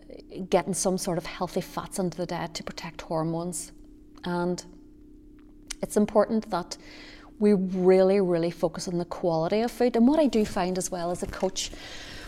getting 0.51 0.75
some 0.75 0.99
sort 0.99 1.19
of 1.19 1.27
healthy 1.27 1.61
fats 1.61 1.99
into 1.99 2.17
the 2.17 2.27
diet 2.27 2.55
to 2.55 2.63
protect 2.63 3.01
hormones. 3.03 3.73
And 4.25 4.65
it's 5.83 5.97
important 5.97 6.51
that 6.51 6.77
we 7.39 7.55
really, 7.55 8.21
really 8.21 8.51
focus 8.51 8.89
on 8.89 8.99
the 8.99 9.05
quality 9.05 9.61
of 9.63 9.71
food. 9.71 9.97
And 9.97 10.07
what 10.07 10.21
I 10.21 10.27
do 10.27 10.45
find 10.45 10.77
as 10.79 10.91
well 10.91 11.11
as 11.11 11.23
a 11.23 11.27
coach, 11.27 11.71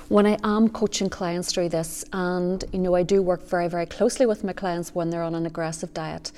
when 0.08 0.26
I 0.26 0.38
am 0.42 0.68
coaching 0.68 1.10
clients 1.10 1.52
through 1.52 1.68
this, 1.68 2.04
and 2.12 2.64
you 2.72 2.78
know, 2.78 2.94
I 2.94 3.02
do 3.02 3.22
work 3.22 3.46
very, 3.48 3.68
very 3.68 3.86
closely 3.86 4.24
with 4.26 4.44
my 4.44 4.52
clients 4.52 4.94
when 4.94 5.10
they're 5.10 5.22
on 5.22 5.34
an 5.34 5.46
aggressive 5.46 5.92
diet, 5.92 6.32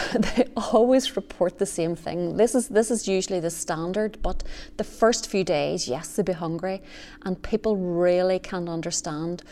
they 0.18 0.46
always 0.56 1.16
report 1.16 1.58
the 1.58 1.66
same 1.66 1.96
thing. 1.96 2.36
This 2.36 2.54
is 2.54 2.68
this 2.68 2.90
is 2.90 3.08
usually 3.08 3.40
the 3.40 3.50
standard, 3.50 4.18
but 4.22 4.42
the 4.76 4.84
first 4.84 5.28
few 5.28 5.44
days, 5.44 5.88
yes, 5.88 6.16
they'll 6.16 6.24
be 6.24 6.32
hungry, 6.32 6.82
and 7.24 7.42
people 7.42 7.76
really 7.76 8.38
can't 8.38 8.68
understand 8.68 9.42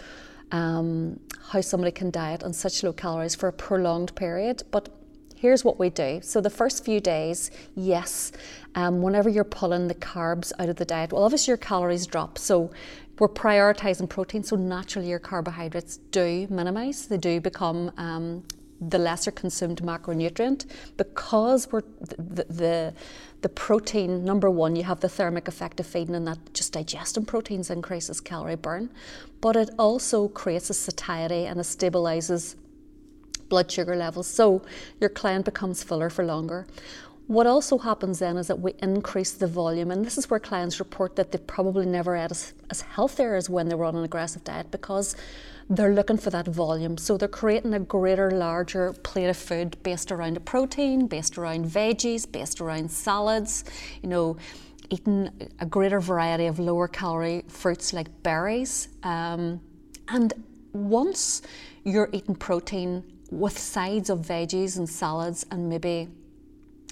um, 0.52 1.20
how 1.50 1.60
somebody 1.60 1.92
can 1.92 2.10
diet 2.10 2.42
on 2.42 2.52
such 2.52 2.82
low 2.82 2.92
calories 2.92 3.34
for 3.34 3.48
a 3.48 3.52
prolonged 3.52 4.14
period. 4.14 4.62
But 4.70 4.88
here's 5.36 5.64
what 5.64 5.78
we 5.78 5.90
do. 5.90 6.20
So 6.22 6.40
the 6.40 6.50
first 6.50 6.84
few 6.84 7.00
days, 7.00 7.50
yes, 7.74 8.32
um, 8.74 9.02
whenever 9.02 9.28
you're 9.28 9.44
pulling 9.44 9.88
the 9.88 9.94
carbs 9.94 10.52
out 10.58 10.68
of 10.68 10.76
the 10.76 10.84
diet, 10.84 11.12
well, 11.12 11.24
obviously 11.24 11.52
your 11.52 11.58
calories 11.58 12.06
drop. 12.06 12.38
So 12.38 12.70
we're 13.18 13.28
prioritizing 13.28 14.08
protein, 14.08 14.42
so 14.42 14.56
naturally 14.56 15.08
your 15.08 15.18
carbohydrates 15.18 15.98
do 16.10 16.46
minimize. 16.50 17.06
They 17.06 17.18
do 17.18 17.40
become 17.40 17.92
um, 17.96 18.42
the 18.80 18.98
lesser 18.98 19.30
consumed 19.30 19.82
macronutrient 19.82 20.66
because 20.96 21.70
we're 21.70 21.82
the, 22.00 22.44
the, 22.48 22.94
the 23.42 23.48
protein 23.48 24.24
number 24.24 24.50
one 24.50 24.74
you 24.74 24.84
have 24.84 25.00
the 25.00 25.08
thermic 25.08 25.48
effect 25.48 25.78
of 25.80 25.86
feeding 25.86 26.14
and 26.14 26.26
that 26.26 26.38
just 26.54 26.72
digesting 26.72 27.24
proteins 27.24 27.70
increases 27.70 28.20
calorie 28.20 28.56
burn 28.56 28.88
but 29.40 29.54
it 29.56 29.70
also 29.78 30.28
creates 30.28 30.70
a 30.70 30.74
satiety 30.74 31.44
and 31.46 31.60
it 31.60 31.64
stabilizes 31.64 32.56
blood 33.50 33.70
sugar 33.70 33.94
levels. 33.94 34.26
So 34.26 34.62
your 34.98 35.10
client 35.10 35.44
becomes 35.44 35.82
fuller 35.82 36.08
for 36.08 36.24
longer 36.24 36.66
what 37.30 37.46
also 37.46 37.78
happens 37.78 38.18
then 38.18 38.36
is 38.36 38.48
that 38.48 38.58
we 38.58 38.74
increase 38.82 39.30
the 39.30 39.46
volume, 39.46 39.92
and 39.92 40.04
this 40.04 40.18
is 40.18 40.28
where 40.28 40.40
clients 40.40 40.80
report 40.80 41.14
that 41.14 41.30
they 41.30 41.38
probably 41.38 41.86
never 41.86 42.16
ate 42.16 42.32
as, 42.32 42.54
as 42.70 42.80
healthier 42.80 43.36
as 43.36 43.48
when 43.48 43.68
they 43.68 43.76
were 43.76 43.84
on 43.84 43.94
an 43.94 44.02
aggressive 44.02 44.42
diet 44.42 44.68
because 44.72 45.14
they're 45.68 45.94
looking 45.94 46.18
for 46.18 46.30
that 46.30 46.48
volume. 46.48 46.98
So 46.98 47.16
they're 47.16 47.28
creating 47.28 47.72
a 47.72 47.78
greater, 47.78 48.32
larger 48.32 48.94
plate 49.04 49.28
of 49.28 49.36
food 49.36 49.80
based 49.84 50.10
around 50.10 50.38
a 50.38 50.40
protein, 50.40 51.06
based 51.06 51.38
around 51.38 51.66
veggies, 51.66 52.26
based 52.30 52.60
around 52.60 52.90
salads, 52.90 53.62
you 54.02 54.08
know, 54.08 54.36
eating 54.90 55.30
a 55.60 55.66
greater 55.66 56.00
variety 56.00 56.46
of 56.46 56.58
lower 56.58 56.88
calorie 56.88 57.44
fruits 57.46 57.92
like 57.92 58.08
berries. 58.24 58.88
Um, 59.04 59.60
and 60.08 60.32
once 60.72 61.42
you're 61.84 62.10
eating 62.12 62.34
protein 62.34 63.04
with 63.30 63.56
sides 63.56 64.10
of 64.10 64.18
veggies 64.18 64.78
and 64.78 64.88
salads 64.88 65.46
and 65.52 65.68
maybe 65.68 66.08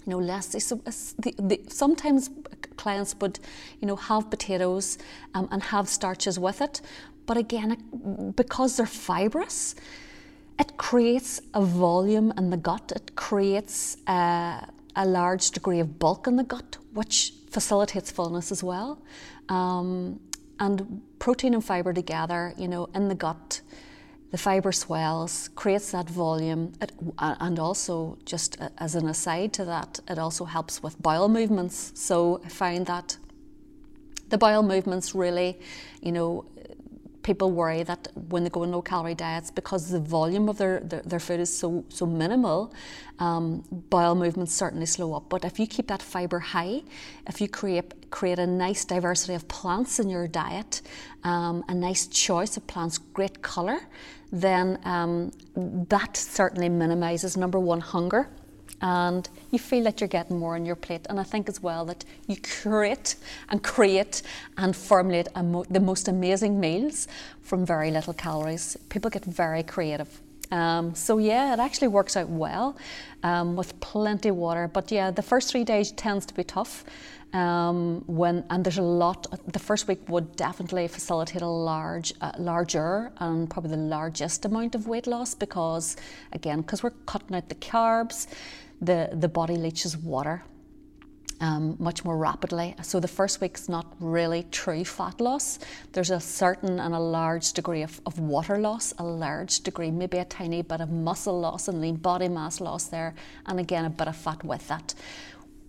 know 0.09 0.19
less 0.19 0.47
the, 0.49 1.35
the, 1.39 1.61
sometimes 1.69 2.31
clients 2.77 3.15
would 3.21 3.39
you 3.81 3.87
know 3.87 3.97
have 3.97 4.31
potatoes 4.31 4.99
um, 5.35 5.49
and 5.51 5.63
have 5.63 5.89
starches 5.89 6.39
with 6.39 6.61
it 6.61 6.81
but 7.29 7.37
again, 7.37 8.33
because 8.35 8.79
they're 8.79 8.87
fibrous, 8.87 9.75
it 10.59 10.79
creates 10.79 11.43
a 11.53 11.61
volume 11.61 12.33
in 12.39 12.49
the 12.49 12.57
gut. 12.57 12.91
It 12.97 13.17
creates 13.17 13.99
a, 14.07 14.67
a 14.97 15.05
large 15.05 15.51
degree 15.51 15.79
of 15.79 15.99
bulk 15.99 16.27
in 16.27 16.37
the 16.37 16.43
gut, 16.43 16.79
which 16.95 17.35
facilitates 17.51 18.11
fullness 18.11 18.51
as 18.51 18.65
well. 18.65 19.03
Um, 19.51 20.21
and 20.59 21.03
protein 21.19 21.53
and 21.53 21.63
fibre 21.63 21.93
together, 21.93 22.55
you 22.57 22.67
know, 22.67 22.89
in 22.95 23.09
the 23.09 23.15
gut, 23.15 23.61
the 24.31 24.39
fibre 24.39 24.73
swells, 24.73 25.49
creates 25.55 25.91
that 25.93 26.09
volume, 26.09 26.73
it, 26.83 26.93
and 27.19 27.59
also, 27.59 28.19
just 28.25 28.59
as 28.77 28.95
an 28.95 29.09
aside 29.09 29.53
to 29.55 29.65
that, 29.65 30.01
it 30.09 30.19
also 30.19 30.45
helps 30.45 30.83
with 30.83 31.01
bowel 31.01 31.29
movements. 31.29 31.93
So 31.95 32.41
I 32.45 32.49
find 32.49 32.85
that 32.87 33.17
the 34.29 34.37
bowel 34.37 34.63
movements 34.63 35.15
really, 35.15 35.59
you 36.03 36.13
know, 36.13 36.45
people 37.23 37.51
worry 37.51 37.83
that 37.83 38.09
when 38.31 38.45
they 38.45 38.51
go 38.51 38.63
on 38.63 38.71
low 38.71 38.83
calorie 38.83 39.15
diets, 39.15 39.51
because 39.51 39.91
the 39.91 40.01
volume 40.01 40.49
of 40.49 40.57
their, 40.57 40.81
their, 40.81 41.03
their 41.03 41.21
food 41.21 41.41
is 41.41 41.55
so, 41.55 41.85
so 41.89 42.07
minimal, 42.07 42.73
um, 43.19 43.63
bowel 43.91 44.15
movements 44.15 44.55
certainly 44.55 44.87
slow 44.87 45.15
up. 45.15 45.29
But 45.29 45.45
if 45.45 45.59
you 45.59 45.67
keep 45.67 45.89
that 45.89 46.03
fibre 46.03 46.39
high, 46.39 46.83
if 47.27 47.41
you 47.41 47.49
create, 47.49 47.93
create 48.11 48.39
a 48.39 48.47
nice 48.47 48.85
diversity 48.85 49.35
of 49.35 49.47
plants 49.49 49.99
in 49.99 50.09
your 50.09 50.29
diet, 50.29 50.83
um, 51.25 51.65
a 51.69 51.75
nice 51.75 52.07
choice 52.07 52.57
of 52.57 52.67
plants, 52.67 52.99
great 52.99 53.43
colour, 53.43 53.81
then 54.33 54.79
um, 54.85 55.33
that 55.89 56.17
certainly 56.17 56.69
minimises 56.69 57.37
number 57.37 57.59
one, 57.59 57.81
hunger 57.81 58.29
and 58.81 59.29
you 59.51 59.59
feel 59.59 59.85
that 59.85 60.01
you're 60.01 60.09
getting 60.09 60.39
more 60.39 60.55
on 60.55 60.65
your 60.65 60.77
plate. 60.77 61.07
And 61.09 61.19
I 61.19 61.25
think 61.25 61.49
as 61.49 61.63
well 61.63 61.85
that 61.87 62.05
you 62.27 62.37
curate 62.37 63.17
and 63.49 63.63
create 63.63 64.23
and 64.57 64.75
formulate 64.75 65.29
mo- 65.35 65.65
the 65.69 65.81
most 65.81 66.09
amazing 66.09 66.61
meals 66.61 67.09
from 67.43 67.67
very 67.67 67.91
little 67.91 68.15
calories. 68.15 68.77
People 68.89 69.11
get 69.11 69.25
very 69.25 69.63
creative. 69.63 70.21
Um, 70.51 70.95
so 70.95 71.19
yeah, 71.19 71.53
it 71.53 71.61
actually 71.61 71.89
works 71.89 72.17
out 72.17 72.29
well 72.29 72.77
um, 73.23 73.57
with 73.57 73.79
plenty 73.81 74.31
of 74.31 74.37
water. 74.37 74.69
But 74.69 74.91
yeah, 74.91 75.11
the 75.11 75.23
first 75.23 75.51
three 75.51 75.65
days 75.65 75.93
tends 75.93 76.27
to 76.27 76.35
be 76.35 76.45
tough. 76.45 76.85
Um, 77.35 78.05
when 78.07 78.43
and 78.49 78.65
there's 78.65 78.79
a 78.79 78.83
lot. 78.83 79.27
The 79.53 79.59
first 79.59 79.87
week 79.87 80.09
would 80.09 80.35
definitely 80.37 80.89
facilitate 80.89 81.43
a 81.43 81.47
large, 81.47 82.15
uh, 82.23 82.33
larger, 82.39 83.13
and 83.19 83.51
probably 83.51 83.73
the 83.73 83.77
largest 83.77 84.47
amount 84.47 84.75
of 84.75 84.89
weight 84.89 85.07
loss 85.07 85.35
because 85.35 85.97
again, 86.33 86.63
because 86.63 86.83
we're 86.83 86.97
cutting 87.05 87.37
out 87.37 87.51
the 87.51 87.55
carbs, 87.57 88.29
the, 88.81 89.11
the 89.13 89.29
body 89.29 89.57
leaches 89.57 89.95
water 89.95 90.43
um, 91.41 91.77
much 91.79 92.05
more 92.05 92.17
rapidly. 92.17 92.75
So 92.83 93.01
the 93.01 93.09
first 93.09 93.41
week's 93.41 93.69
not 93.69 93.87
really 94.01 94.47
true 94.51 94.85
fat 94.85 95.21
loss. 95.21 95.59
There's 95.93 96.11
a 96.11 96.21
certain 96.21 96.81
and 96.81 96.95
a 96.95 96.99
large 96.99 97.53
degree 97.53 97.83
of, 97.83 98.01
of 98.07 98.19
water 98.19 98.59
loss, 98.59 98.93
a 98.99 99.05
large 99.05 99.61
degree, 99.61 99.91
maybe 99.91 100.19
a 100.19 100.25
tiny 100.25 100.63
bit 100.63 100.81
of 100.81 100.91
muscle 100.91 101.39
loss 101.39 101.69
and 101.69 101.81
lean 101.81 101.97
body 101.97 102.29
mass 102.29 102.61
loss 102.61 102.85
there, 102.85 103.15
and 103.47 103.61
again 103.61 103.85
a 103.85 103.91
bit 103.91 104.09
of 104.09 104.17
fat 104.17 104.43
with 104.45 104.67
that. 104.69 104.95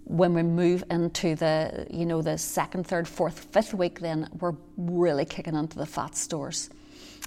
When 0.05 0.33
we 0.33 0.41
move 0.41 0.83
into 0.89 1.35
the, 1.35 1.85
you 1.91 2.05
know, 2.05 2.23
the 2.23 2.37
second, 2.37 2.87
third, 2.87 3.07
fourth, 3.07 3.39
fifth 3.51 3.75
week, 3.75 3.99
then 3.99 4.27
we're 4.39 4.55
really 4.75 5.25
kicking 5.25 5.55
into 5.55 5.77
the 5.77 5.85
fat 5.85 6.17
stores. 6.17 6.71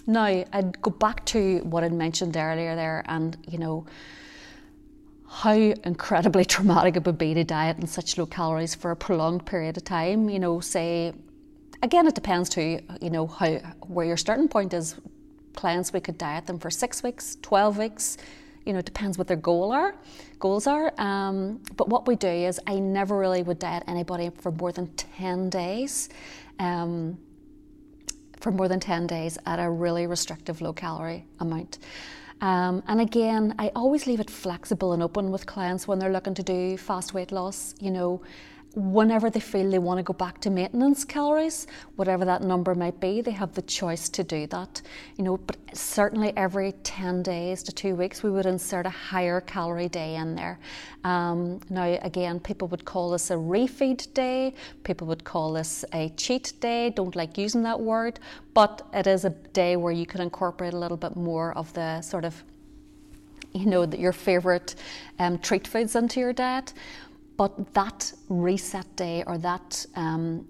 Now, 0.05 0.25
I'd 0.25 0.83
go 0.83 0.91
back 0.91 1.25
to 1.27 1.59
what 1.59 1.85
I 1.85 1.89
mentioned 1.91 2.37
earlier 2.37 2.75
there, 2.75 3.05
and 3.07 3.37
you 3.47 3.59
know, 3.59 3.87
how 5.33 5.55
incredibly 5.55 6.45
traumatic 6.55 6.97
it 6.97 7.07
would 7.07 7.19
be 7.19 7.33
to 7.33 7.43
diet 7.43 7.79
in 7.79 7.87
such 7.87 8.19
low 8.19 8.27
calories 8.27 8.75
for 8.75 8.91
a 8.91 8.97
prolonged 8.97 9.47
period 9.47 9.77
of 9.77 9.85
time. 9.85 10.29
You 10.29 10.39
know, 10.39 10.61
say, 10.61 11.15
again, 11.83 12.07
it 12.07 12.15
depends 12.15 12.51
too, 12.51 12.81
you 13.01 13.09
know, 13.09 13.27
how 13.27 13.57
where 13.87 14.07
your 14.07 14.19
starting 14.19 14.49
point 14.49 14.75
is. 14.75 14.95
Clients, 15.55 15.93
we 15.93 16.01
could 16.01 16.17
diet 16.17 16.47
them 16.47 16.59
for 16.59 16.71
six 16.71 17.03
weeks, 17.03 17.37
12 17.43 17.77
weeks, 17.77 18.17
You 18.65 18.73
know, 18.73 18.79
it 18.79 18.87
depends 18.87 19.19
what 19.19 19.27
their 19.27 19.37
goal 19.37 19.71
are, 19.71 19.95
goals 20.39 20.67
are. 20.67 20.95
Um, 20.97 21.61
but 21.77 21.89
what 21.89 22.07
we 22.07 22.17
do 22.17 22.29
is 22.29 22.59
I 22.67 22.79
never 22.79 23.19
really 23.19 23.43
would 23.43 23.59
diet 23.59 23.83
anybody 23.87 24.31
for 24.31 24.51
more 24.51 24.73
than 24.73 24.87
10 24.95 25.51
days. 25.51 26.09
Um, 26.59 27.19
for 28.41 28.51
more 28.51 28.69
than 28.69 28.81
10 28.81 29.07
days 29.07 29.39
at 29.47 29.59
a 29.59 29.71
really 29.71 30.07
restrictive 30.07 30.61
low 30.61 30.73
calorie 30.73 31.25
amount. 31.39 31.79
Um, 32.43 32.83
and 32.89 33.01
again, 33.01 33.55
I 33.59 33.71
always 33.77 34.07
leave 34.09 34.19
it 34.19 34.29
flexible 34.29 34.93
and 34.93 35.03
open 35.03 35.31
with 35.31 35.47
clients 35.47 35.87
when 35.87 36.01
they're 36.01 36.13
looking 36.13 36.35
to 36.35 36.43
do 36.43 36.77
fast 36.77 37.15
weight 37.15 37.31
loss. 37.31 37.75
You 37.81 37.93
know, 37.93 38.21
whenever 38.75 39.29
they 39.29 39.41
feel 39.41 39.71
they 39.71 39.79
want 39.79 39.99
to 39.99 40.03
go 40.03 40.13
back 40.15 40.41
to 40.41 40.51
maintenance 40.51 41.05
calories, 41.05 41.67
whatever 41.97 42.25
that 42.25 42.43
number 42.43 42.75
might 42.75 42.99
be, 43.01 43.21
they 43.21 43.31
have 43.31 43.53
the 43.55 43.63
choice 43.63 44.09
to 44.09 44.25
do 44.25 44.47
that. 44.47 44.81
You 45.17 45.25
know, 45.25 45.37
but 45.37 45.57
certainly 45.75 46.33
every 46.37 46.73
10 46.83 47.23
days 47.23 47.63
to 47.65 47.73
two 47.73 47.95
weeks, 47.95 48.23
we 48.23 48.31
would 48.31 48.47
insert 48.47 48.87
a 48.87 48.91
higher 48.91 49.41
calorie 49.41 49.89
day 49.89 50.17
in 50.17 50.35
there. 50.35 50.59
Um, 51.05 51.61
now, 51.69 51.99
again, 52.03 52.41
people 52.41 52.69
would 52.69 52.85
call 52.85 53.11
this 53.11 53.31
a 53.31 53.35
refeed 53.35 54.13
day, 54.15 54.55
people 54.85 55.07
would 55.09 55.25
call 55.25 55.53
this 55.53 55.85
a 55.93 56.09
cheat 56.11 56.55
day, 56.61 56.91
don't 56.91 57.15
like 57.15 57.37
using 57.37 57.63
that 57.65 57.81
word, 57.81 58.21
but 58.55 58.87
it 58.95 59.07
is 59.07 59.25
a 59.25 59.31
day 59.31 59.77
where 59.77 59.93
you 59.93 60.07
can 60.07 60.21
incorporate 60.21 60.73
a 60.73 60.79
little 60.79 60.97
bit 60.97 61.17
more 61.17 61.53
of 61.59 61.73
the 61.75 62.01
sort 62.01 62.25
of 62.25 62.43
you 63.55 63.67
know, 63.67 63.85
your 63.85 64.15
favourite 64.15 64.75
um, 65.19 65.39
treat 65.39 65.67
foods 65.67 65.95
into 65.95 66.21
your 66.21 66.33
diet. 66.33 66.73
But 67.43 67.75
that 67.75 68.13
reset 68.29 68.87
day 68.95 69.25
or 69.27 69.37
that 69.39 69.85
um, 69.97 70.47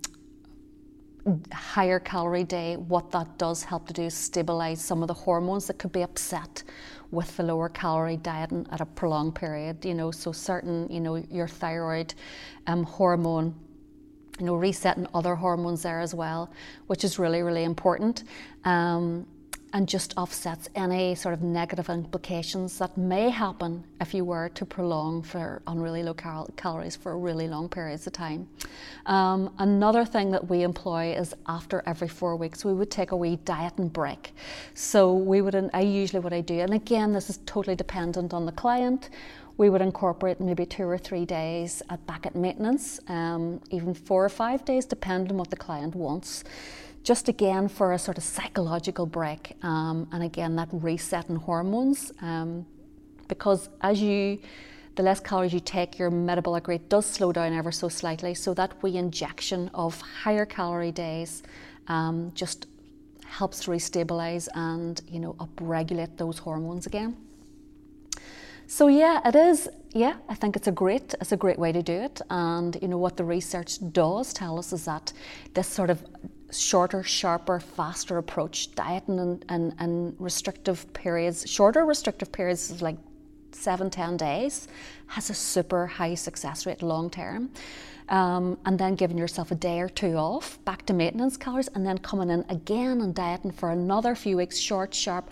higher 1.51 1.99
calorie 1.99 2.45
day, 2.45 2.77
what 2.77 3.11
that 3.13 3.39
does 3.39 3.65
help 3.65 3.87
to 3.87 3.95
do 3.95 4.03
is 4.03 4.13
stabilize 4.13 4.85
some 4.85 5.01
of 5.01 5.09
the 5.09 5.15
hormones 5.15 5.67
that 5.69 5.79
could 5.79 5.93
be 5.93 6.03
upset 6.03 6.65
with 7.11 7.35
the 7.39 7.45
lower 7.45 7.71
calorie 7.71 8.19
diet 8.19 8.51
at 8.71 8.83
a 8.83 8.85
prolonged 8.85 9.35
period. 9.35 9.83
You 9.87 9.95
know, 9.95 10.11
so 10.11 10.33
certain, 10.33 10.87
you 10.91 11.01
know, 11.01 11.17
your 11.31 11.49
thyroid 11.49 12.13
um, 12.67 12.83
hormone 12.83 13.55
you 14.39 14.45
know, 14.47 14.55
resetting 14.55 15.07
other 15.15 15.35
hormones 15.35 15.83
there 15.83 16.01
as 16.01 16.15
well, 16.15 16.51
which 16.89 17.05
is 17.05 17.19
really, 17.19 17.43
really 17.43 17.65
important. 17.65 18.25
Um, 18.65 19.27
and 19.73 19.89
just 19.89 20.13
offsets 20.17 20.69
any 20.75 21.15
sort 21.15 21.33
of 21.33 21.43
negative 21.43 21.89
implications 21.89 22.79
that 22.79 22.97
may 22.97 23.31
happen 23.31 23.83
if 24.01 24.13
you 24.13 24.25
were 24.25 24.51
to 24.51 24.67
prolong 24.67 25.23
for 25.23 25.63
on 25.67 25.81
really 25.81 26.03
low 26.03 26.13
cal- 26.13 26.49
calories 26.57 26.95
for 26.95 27.19
really 27.19 27.49
long 27.49 27.69
periods 27.69 28.07
of 28.07 28.13
time. 28.13 28.47
Um, 29.07 29.53
another 29.59 30.05
thing 30.05 30.31
that 30.33 30.49
we 30.49 30.63
employ 30.63 31.15
is 31.15 31.35
after 31.47 31.83
every 31.87 32.09
four 32.09 32.37
weeks 32.37 32.65
we 32.65 32.75
would 32.75 32.91
take 32.91 33.13
a 33.13 33.17
wee 33.17 33.37
diet 33.45 33.73
and 33.79 33.91
break. 33.91 34.35
So 34.75 35.15
we 35.15 35.41
would, 35.41 35.71
I 35.73 35.81
usually 35.81 36.21
what 36.21 36.33
I 36.33 36.43
do, 36.43 36.61
and 36.61 36.75
again 36.75 37.13
this 37.13 37.31
is 37.31 37.39
totally 37.47 37.77
dependent 37.77 38.35
on 38.35 38.45
the 38.45 38.53
client. 38.53 39.09
We 39.59 39.69
would 39.71 39.83
incorporate 39.83 40.41
maybe 40.41 40.67
two 40.67 40.85
or 40.85 40.99
three 40.99 41.25
days 41.25 41.83
at 41.91 42.05
back 42.07 42.27
at 42.27 42.35
maintenance, 42.35 43.01
um, 43.09 43.61
even 43.71 43.95
four 43.95 44.25
or 44.25 44.31
five 44.31 44.65
days, 44.65 44.87
depending 44.87 45.33
on 45.33 45.39
what 45.39 45.51
the 45.51 45.57
client 45.57 45.95
wants 45.95 46.45
just 47.03 47.29
again 47.29 47.69
for 47.69 47.93
a 47.93 47.99
sort 47.99 48.17
of 48.19 48.25
psychological 48.25 49.07
break 49.07 49.57
um, 49.63 50.09
and 50.13 50.23
again 50.23 50.57
that 50.57 50.69
reset 50.73 51.29
in 51.29 51.37
hormones 51.37 52.13
um, 52.21 52.65
because 53.29 53.69
as 53.81 54.01
you 54.01 54.39
the 54.95 55.03
less 55.03 55.21
calories 55.21 55.53
you 55.53 55.61
take 55.61 55.99
your 55.99 56.11
metabolic 56.11 56.69
rate 56.69 56.89
does 56.89 57.07
slow 57.07 57.33
down 57.33 57.53
ever 57.53 57.73
so 57.73 57.89
slightly 57.89 58.35
so 58.35 58.55
that 58.55 58.83
wee 58.83 58.97
injection 58.97 59.71
of 59.75 60.01
higher 60.01 60.47
calorie 60.47 60.93
days 60.93 61.43
um, 61.89 62.31
just 62.35 62.67
helps 63.25 63.61
to 63.61 63.71
restabilize 63.71 64.49
and 64.55 65.01
you 65.09 65.19
know 65.19 65.33
upregulate 65.35 66.17
those 66.17 66.39
hormones 66.39 66.87
again 66.87 67.17
so 68.73 68.89
yeah, 68.89 69.21
it 69.29 69.35
is. 69.35 69.69
Yeah, 69.91 70.15
I 70.31 70.35
think 70.35 70.57
it's 70.57 70.67
a 70.67 70.73
great 70.73 71.15
it's 71.21 71.33
a 71.33 71.37
great 71.37 71.59
way 71.59 71.73
to 71.73 71.83
do 71.83 71.93
it. 71.93 72.23
And 72.31 72.75
you 72.81 72.89
know 72.89 72.97
what 72.97 73.19
the 73.19 73.25
research 73.25 73.77
does 73.93 74.33
tell 74.33 74.59
us 74.59 74.73
is 74.73 74.87
that 74.87 75.13
this 75.53 75.69
sort 75.69 75.91
of 75.91 76.03
shorter, 76.53 77.03
sharper, 77.03 77.59
faster 77.61 78.19
approach, 78.19 78.75
dieting 78.75 79.19
and, 79.19 79.45
and, 79.49 79.75
and 79.79 80.17
restrictive 80.19 80.91
periods, 80.93 81.49
shorter 81.49 81.85
restrictive 81.85 82.31
periods 82.31 82.83
like 82.83 82.97
seven, 83.53 83.91
ten 83.91 84.17
days, 84.17 84.69
has 85.07 85.31
a 85.31 85.35
super 85.35 85.87
high 85.87 86.15
success 86.15 86.67
rate 86.67 86.83
long 86.83 87.11
term. 87.11 87.51
Um, 88.09 88.59
and 88.67 88.79
then 88.79 88.95
giving 88.97 89.17
yourself 89.17 89.53
a 89.53 89.55
day 89.55 89.81
or 89.81 89.89
two 89.89 90.15
off, 90.17 90.63
back 90.65 90.85
to 90.87 90.93
maintenance 90.93 91.37
calories, 91.37 91.69
and 91.69 91.87
then 91.87 91.99
coming 91.99 92.31
in 92.31 92.45
again 92.49 93.01
and 93.01 93.15
dieting 93.15 93.53
for 93.53 93.71
another 93.71 94.15
few 94.15 94.37
weeks, 94.37 94.59
short, 94.59 94.93
sharp, 94.93 95.31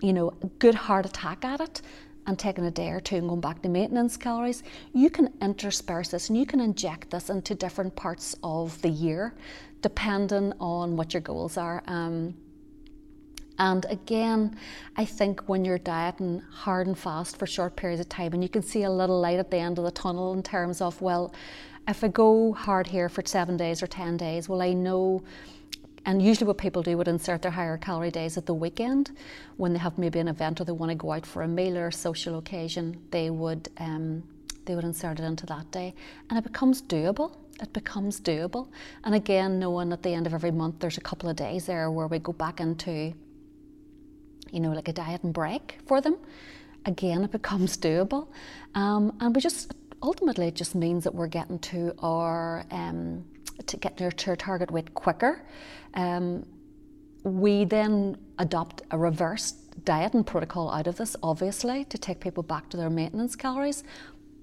you 0.00 0.12
know, 0.12 0.30
good 0.58 0.74
hard 0.74 1.06
attack 1.06 1.44
at 1.44 1.60
it, 1.60 1.82
and 2.26 2.38
taking 2.38 2.64
a 2.64 2.70
day 2.70 2.90
or 2.90 3.00
two 3.00 3.16
and 3.16 3.28
going 3.28 3.40
back 3.40 3.60
to 3.62 3.68
maintenance 3.68 4.16
calories, 4.16 4.62
you 4.92 5.10
can 5.10 5.32
intersperse 5.42 6.08
this 6.08 6.28
and 6.28 6.38
you 6.38 6.46
can 6.46 6.60
inject 6.60 7.10
this 7.10 7.30
into 7.30 7.54
different 7.54 7.94
parts 7.94 8.34
of 8.42 8.80
the 8.82 8.88
year 8.88 9.34
depending 9.84 10.50
on 10.60 10.96
what 10.96 11.12
your 11.12 11.20
goals 11.20 11.58
are. 11.58 11.82
Um, 11.86 12.34
and 13.58 13.84
again, 13.90 14.56
I 14.96 15.04
think 15.04 15.42
when 15.46 15.62
you're 15.62 15.76
dieting 15.76 16.40
hard 16.50 16.86
and 16.86 16.98
fast 16.98 17.36
for 17.38 17.46
short 17.46 17.76
periods 17.76 18.00
of 18.00 18.08
time, 18.08 18.32
and 18.32 18.42
you 18.42 18.48
can 18.48 18.62
see 18.62 18.84
a 18.84 18.90
little 18.90 19.20
light 19.20 19.38
at 19.38 19.50
the 19.50 19.58
end 19.58 19.76
of 19.76 19.84
the 19.84 19.90
tunnel 19.90 20.32
in 20.32 20.42
terms 20.42 20.80
of, 20.80 21.02
well, 21.02 21.34
if 21.86 22.02
I 22.02 22.08
go 22.08 22.54
hard 22.54 22.86
here 22.86 23.10
for 23.10 23.22
seven 23.26 23.58
days 23.58 23.82
or 23.82 23.86
10 23.86 24.16
days, 24.16 24.48
well, 24.48 24.62
I 24.62 24.72
know. 24.72 25.22
And 26.06 26.22
usually, 26.22 26.46
what 26.48 26.56
people 26.56 26.82
do 26.82 26.96
would 26.96 27.08
insert 27.08 27.42
their 27.42 27.50
higher 27.50 27.76
calorie 27.76 28.10
days 28.10 28.38
at 28.38 28.46
the 28.46 28.54
weekend 28.54 29.10
when 29.58 29.74
they 29.74 29.78
have 29.80 29.98
maybe 29.98 30.18
an 30.18 30.28
event 30.28 30.62
or 30.62 30.64
they 30.64 30.72
want 30.72 30.92
to 30.92 30.96
go 30.96 31.12
out 31.12 31.26
for 31.26 31.42
a 31.42 31.48
meal 31.48 31.76
or 31.76 31.88
a 31.88 31.92
social 31.92 32.38
occasion. 32.38 33.02
They 33.10 33.28
would 33.28 33.68
um, 33.76 34.22
they 34.64 34.74
would 34.74 34.84
insert 34.84 35.20
it 35.20 35.24
into 35.24 35.44
that 35.46 35.70
day, 35.70 35.94
and 36.30 36.38
it 36.38 36.42
becomes 36.42 36.80
doable 36.80 37.36
it 37.60 37.72
becomes 37.72 38.20
doable. 38.20 38.68
And 39.04 39.14
again, 39.14 39.58
knowing 39.58 39.92
at 39.92 40.02
the 40.02 40.10
end 40.10 40.26
of 40.26 40.34
every 40.34 40.50
month 40.50 40.76
there's 40.80 40.98
a 40.98 41.02
couple 41.02 41.28
of 41.28 41.36
days 41.36 41.66
there 41.66 41.90
where 41.90 42.06
we 42.06 42.18
go 42.18 42.32
back 42.32 42.60
into, 42.60 43.14
you 44.50 44.60
know, 44.60 44.72
like 44.72 44.88
a 44.88 44.92
diet 44.92 45.22
and 45.22 45.32
break 45.32 45.78
for 45.86 46.00
them. 46.00 46.16
Again, 46.86 47.24
it 47.24 47.30
becomes 47.30 47.76
doable. 47.76 48.28
Um, 48.74 49.16
and 49.20 49.34
we 49.34 49.40
just 49.40 49.72
ultimately 50.02 50.48
it 50.48 50.54
just 50.54 50.74
means 50.74 51.04
that 51.04 51.14
we're 51.14 51.28
getting 51.28 51.58
to 51.58 51.94
our 52.00 52.66
um, 52.70 53.24
to 53.66 53.76
get 53.76 53.96
to 53.98 54.04
our 54.04 54.36
target 54.36 54.70
weight 54.70 54.94
quicker. 54.94 55.46
Um, 55.94 56.44
we 57.22 57.64
then 57.64 58.18
adopt 58.38 58.82
a 58.90 58.98
reverse 58.98 59.52
diet 59.84 60.14
and 60.14 60.26
protocol 60.26 60.70
out 60.70 60.86
of 60.86 60.96
this, 60.96 61.16
obviously, 61.22 61.84
to 61.86 61.98
take 61.98 62.20
people 62.20 62.42
back 62.42 62.68
to 62.70 62.76
their 62.76 62.90
maintenance 62.90 63.34
calories. 63.34 63.82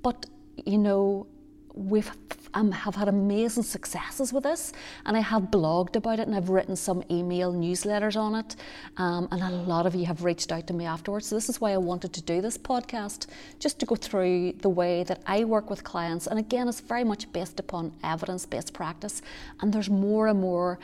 But 0.01 0.25
you 0.65 0.77
know, 0.77 1.27
we've 1.73 2.11
um, 2.53 2.71
have 2.71 2.95
had 2.95 3.07
amazing 3.07 3.63
successes 3.63 4.33
with 4.33 4.43
this, 4.43 4.73
and 5.05 5.15
I 5.15 5.21
have 5.21 5.43
blogged 5.43 5.95
about 5.95 6.19
it, 6.19 6.27
and 6.27 6.35
I've 6.35 6.49
written 6.49 6.75
some 6.75 7.03
email 7.09 7.53
newsletters 7.53 8.17
on 8.17 8.35
it, 8.35 8.55
um, 8.97 9.27
and 9.31 9.41
a 9.41 9.49
lot 9.49 9.85
of 9.85 9.95
you 9.95 10.05
have 10.05 10.23
reached 10.23 10.51
out 10.51 10.67
to 10.67 10.73
me 10.73 10.85
afterwards. 10.85 11.27
So 11.27 11.35
this 11.35 11.49
is 11.49 11.61
why 11.61 11.71
I 11.71 11.77
wanted 11.77 12.13
to 12.13 12.21
do 12.21 12.41
this 12.41 12.57
podcast, 12.57 13.27
just 13.59 13.79
to 13.79 13.85
go 13.85 13.95
through 13.95 14.53
the 14.53 14.69
way 14.69 15.03
that 15.03 15.21
I 15.25 15.45
work 15.45 15.69
with 15.69 15.83
clients, 15.83 16.27
and 16.27 16.37
again, 16.37 16.67
it's 16.67 16.81
very 16.81 17.03
much 17.03 17.31
based 17.31 17.59
upon 17.59 17.93
evidence-based 18.03 18.73
practice, 18.73 19.21
and 19.61 19.71
there's 19.73 19.89
more 19.89 20.27
and 20.27 20.39
more. 20.39 20.79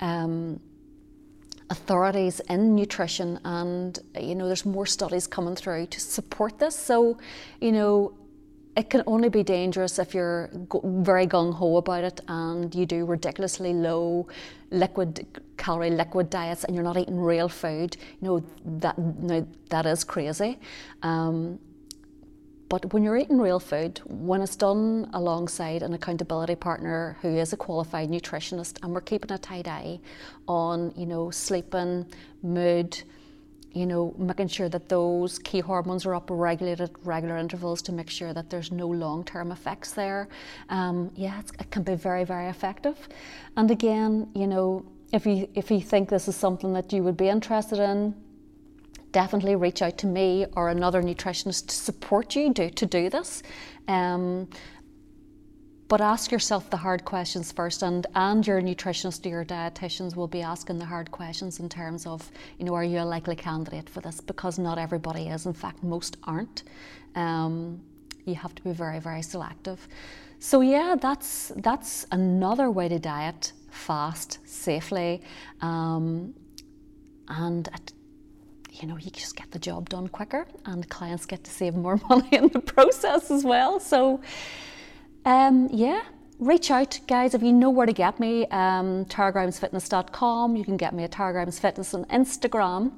Um, 0.00 0.60
authorities 1.70 2.40
in 2.50 2.76
nutrition 2.76 3.40
and 3.42 3.98
you 4.20 4.34
know 4.34 4.46
there's 4.46 4.66
more 4.66 4.84
studies 4.84 5.26
coming 5.26 5.56
through 5.56 5.86
to 5.86 5.98
support 5.98 6.58
this 6.58 6.76
so 6.76 7.16
you 7.58 7.72
know 7.72 8.12
it 8.76 8.90
can 8.90 9.02
only 9.06 9.28
be 9.28 9.42
dangerous 9.42 9.98
if 9.98 10.14
you're 10.14 10.50
very 10.82 11.26
gung 11.26 11.54
ho 11.54 11.76
about 11.76 12.04
it 12.04 12.20
and 12.26 12.74
you 12.74 12.86
do 12.86 13.04
ridiculously 13.04 13.72
low 13.72 14.26
liquid 14.70 15.26
calorie 15.56 15.90
liquid 15.90 16.28
diets 16.28 16.64
and 16.64 16.74
you're 16.74 16.84
not 16.84 16.96
eating 16.96 17.18
real 17.18 17.48
food. 17.48 17.96
You 18.20 18.28
know 18.28 18.44
that 18.80 18.98
no, 18.98 19.46
that 19.70 19.86
is 19.86 20.02
crazy. 20.02 20.58
Um, 21.02 21.58
but 22.68 22.92
when 22.92 23.04
you're 23.04 23.16
eating 23.16 23.38
real 23.38 23.60
food, 23.60 24.00
when 24.06 24.40
it's 24.40 24.56
done 24.56 25.08
alongside 25.12 25.82
an 25.82 25.92
accountability 25.92 26.56
partner 26.56 27.16
who 27.22 27.36
is 27.36 27.52
a 27.52 27.56
qualified 27.56 28.10
nutritionist, 28.10 28.82
and 28.82 28.92
we're 28.92 29.00
keeping 29.00 29.30
a 29.30 29.38
tight 29.38 29.68
eye 29.68 30.00
on, 30.48 30.92
you 30.96 31.06
know, 31.06 31.30
sleeping, 31.30 32.06
mood, 32.42 33.00
you 33.74 33.86
know, 33.86 34.14
making 34.16 34.48
sure 34.48 34.68
that 34.68 34.88
those 34.88 35.38
key 35.40 35.60
hormones 35.60 36.06
are 36.06 36.14
up 36.14 36.28
regulated 36.30 36.90
at 36.90 36.90
regular 37.04 37.36
intervals 37.36 37.82
to 37.82 37.92
make 37.92 38.08
sure 38.08 38.32
that 38.32 38.48
there's 38.48 38.70
no 38.70 38.86
long 38.86 39.24
term 39.24 39.52
effects 39.52 39.92
there. 39.92 40.28
Um, 40.68 41.10
yeah, 41.16 41.40
it 41.58 41.70
can 41.70 41.82
be 41.82 41.94
very, 41.94 42.24
very 42.24 42.48
effective. 42.48 43.08
And 43.56 43.70
again, 43.70 44.28
you 44.34 44.46
know, 44.46 44.84
if 45.12 45.26
you, 45.26 45.48
if 45.54 45.70
you 45.70 45.80
think 45.80 46.08
this 46.08 46.28
is 46.28 46.36
something 46.36 46.72
that 46.72 46.92
you 46.92 47.02
would 47.02 47.16
be 47.16 47.28
interested 47.28 47.78
in, 47.78 48.14
definitely 49.12 49.54
reach 49.54 49.80
out 49.82 49.96
to 49.98 50.06
me 50.06 50.46
or 50.56 50.70
another 50.70 51.02
nutritionist 51.02 51.68
to 51.68 51.74
support 51.74 52.34
you 52.34 52.52
do, 52.52 52.68
to 52.70 52.86
do 52.86 53.08
this. 53.08 53.42
Um, 53.86 54.48
but 55.88 56.00
ask 56.00 56.32
yourself 56.32 56.70
the 56.70 56.76
hard 56.76 57.04
questions 57.04 57.52
first 57.52 57.82
and 57.82 58.06
and 58.14 58.46
your 58.46 58.60
nutritionist 58.60 59.24
or 59.26 59.28
your 59.28 59.44
dietitians 59.44 60.16
will 60.16 60.28
be 60.28 60.42
asking 60.42 60.78
the 60.78 60.84
hard 60.84 61.10
questions 61.10 61.60
in 61.60 61.68
terms 61.68 62.06
of 62.06 62.30
you 62.58 62.64
know 62.64 62.74
are 62.74 62.84
you 62.84 63.00
a 63.00 63.04
likely 63.04 63.36
candidate 63.36 63.88
for 63.88 64.00
this? 64.00 64.20
Because 64.20 64.58
not 64.58 64.78
everybody 64.78 65.28
is. 65.28 65.46
In 65.46 65.52
fact 65.52 65.82
most 65.82 66.16
aren't. 66.24 66.64
Um, 67.14 67.80
you 68.24 68.34
have 68.34 68.54
to 68.54 68.62
be 68.62 68.72
very 68.72 68.98
very 68.98 69.22
selective. 69.22 69.86
So 70.38 70.62
yeah 70.62 70.96
that's 70.98 71.52
that's 71.56 72.06
another 72.10 72.70
way 72.70 72.88
to 72.88 72.98
diet 72.98 73.52
fast 73.70 74.38
safely. 74.46 75.22
Um, 75.60 76.34
and 77.28 77.68
at, 77.68 77.92
you 78.72 78.88
know 78.88 78.96
you 78.96 79.10
just 79.10 79.36
get 79.36 79.50
the 79.50 79.58
job 79.58 79.90
done 79.90 80.08
quicker 80.08 80.46
and 80.64 80.88
clients 80.88 81.26
get 81.26 81.44
to 81.44 81.50
save 81.50 81.74
more 81.74 82.00
money 82.08 82.28
in 82.32 82.48
the 82.48 82.60
process 82.60 83.30
as 83.30 83.44
well. 83.44 83.80
So 83.80 84.20
um, 85.24 85.68
yeah, 85.72 86.02
reach 86.38 86.70
out, 86.70 87.00
guys. 87.06 87.34
If 87.34 87.42
you 87.42 87.52
know 87.52 87.70
where 87.70 87.86
to 87.86 87.92
get 87.92 88.20
me, 88.20 88.46
um, 88.46 89.04
taragramsfitness.com. 89.06 90.56
You 90.56 90.64
can 90.64 90.76
get 90.76 90.94
me 90.94 91.04
at 91.04 91.12
taragramsfitness 91.12 91.94
on 91.94 92.04
Instagram. 92.06 92.92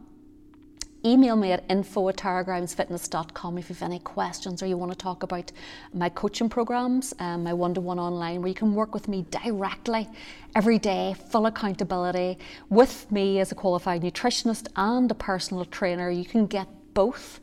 Email 1.05 1.37
me 1.37 1.53
at 1.53 1.62
info 1.71 2.09
at 2.09 2.17
taragramsfitness.com 2.17 3.59
if 3.59 3.69
you 3.69 3.75
have 3.77 3.83
any 3.85 4.01
questions 4.01 4.61
or 4.61 4.67
you 4.67 4.77
want 4.77 4.91
to 4.91 4.99
talk 4.99 5.23
about 5.23 5.53
my 5.95 6.09
coaching 6.09 6.49
programs, 6.49 7.15
um, 7.21 7.45
my 7.45 7.53
one 7.53 7.75
to 7.75 7.81
one 7.81 8.01
online, 8.01 8.41
where 8.41 8.49
you 8.49 8.55
can 8.55 8.75
work 8.75 8.93
with 8.93 9.07
me 9.07 9.25
directly 9.31 10.09
every 10.57 10.81
day, 10.81 11.15
full 11.31 11.47
accountability 11.47 12.39
with 12.71 13.11
me 13.12 13.39
as 13.39 13.53
a 13.53 13.55
qualified 13.55 14.03
nutritionist 14.03 14.67
and 14.75 15.09
a 15.12 15.15
personal 15.15 15.65
trainer. 15.65 16.11
You 16.11 16.25
can 16.25 16.47
get 16.47 16.67
both 16.96 17.40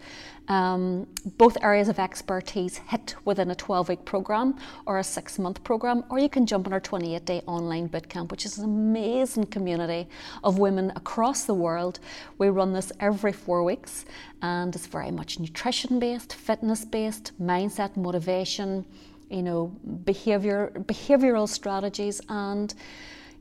um, 0.47 1.07
both 1.37 1.55
areas 1.61 1.87
of 1.87 1.99
expertise 1.99 2.77
hit 2.77 3.15
within 3.23 3.49
a 3.51 3.55
12 3.55 3.89
week 3.89 4.03
program 4.03 4.57
or 4.85 4.99
a 4.99 5.03
six 5.03 5.39
month 5.39 5.63
program, 5.63 6.03
or 6.09 6.19
you 6.19 6.27
can 6.27 6.45
jump 6.45 6.67
on 6.67 6.73
our 6.73 6.81
28 6.81 7.23
day 7.23 7.41
online 7.47 7.87
bootcamp, 7.87 8.29
which 8.29 8.45
is 8.45 8.57
an 8.57 8.65
amazing 8.65 9.45
community 9.45 10.07
of 10.43 10.59
women 10.59 10.91
across 10.95 11.45
the 11.45 11.53
world. 11.53 11.99
We 12.39 12.49
run 12.49 12.73
this 12.73 12.91
every 12.99 13.31
four 13.31 13.63
weeks 13.63 14.05
and 14.41 14.75
it's 14.75 14.87
very 14.87 15.11
much 15.11 15.39
nutrition 15.39 15.99
based, 15.99 16.33
fitness 16.33 16.83
based, 16.83 17.31
mindset, 17.41 17.95
motivation, 17.95 18.85
you 19.29 19.43
know, 19.43 19.67
behavior, 20.03 20.73
behavioral 20.75 21.47
strategies, 21.47 22.19
and 22.27 22.73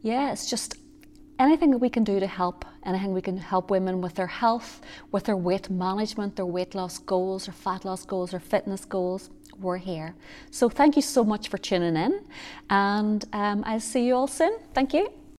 yeah, 0.02 0.32
it's 0.32 0.48
just 0.48 0.76
anything 1.38 1.70
that 1.70 1.78
we 1.78 1.88
can 1.88 2.04
do 2.04 2.20
to 2.20 2.26
help, 2.26 2.64
anything 2.84 3.12
we 3.12 3.22
can 3.22 3.36
help 3.36 3.70
women 3.70 4.00
with 4.00 4.14
their 4.14 4.26
health, 4.26 4.80
with 5.10 5.24
their 5.24 5.36
weight 5.36 5.70
management, 5.70 6.36
their 6.36 6.46
weight 6.46 6.74
loss 6.74 6.98
goals, 6.98 7.48
or 7.48 7.52
fat 7.52 7.84
loss 7.84 8.04
goals, 8.04 8.34
or 8.34 8.40
fitness 8.40 8.84
goals, 8.84 9.30
we're 9.60 9.78
here. 9.78 10.14
So 10.50 10.68
thank 10.68 10.96
you 10.96 11.02
so 11.02 11.24
much 11.24 11.48
for 11.48 11.58
tuning 11.58 11.96
in, 11.96 12.20
and 12.70 13.24
um, 13.32 13.62
I'll 13.66 13.80
see 13.80 14.06
you 14.06 14.14
all 14.16 14.26
soon. 14.26 14.58
Thank 14.74 14.94
you. 14.94 15.21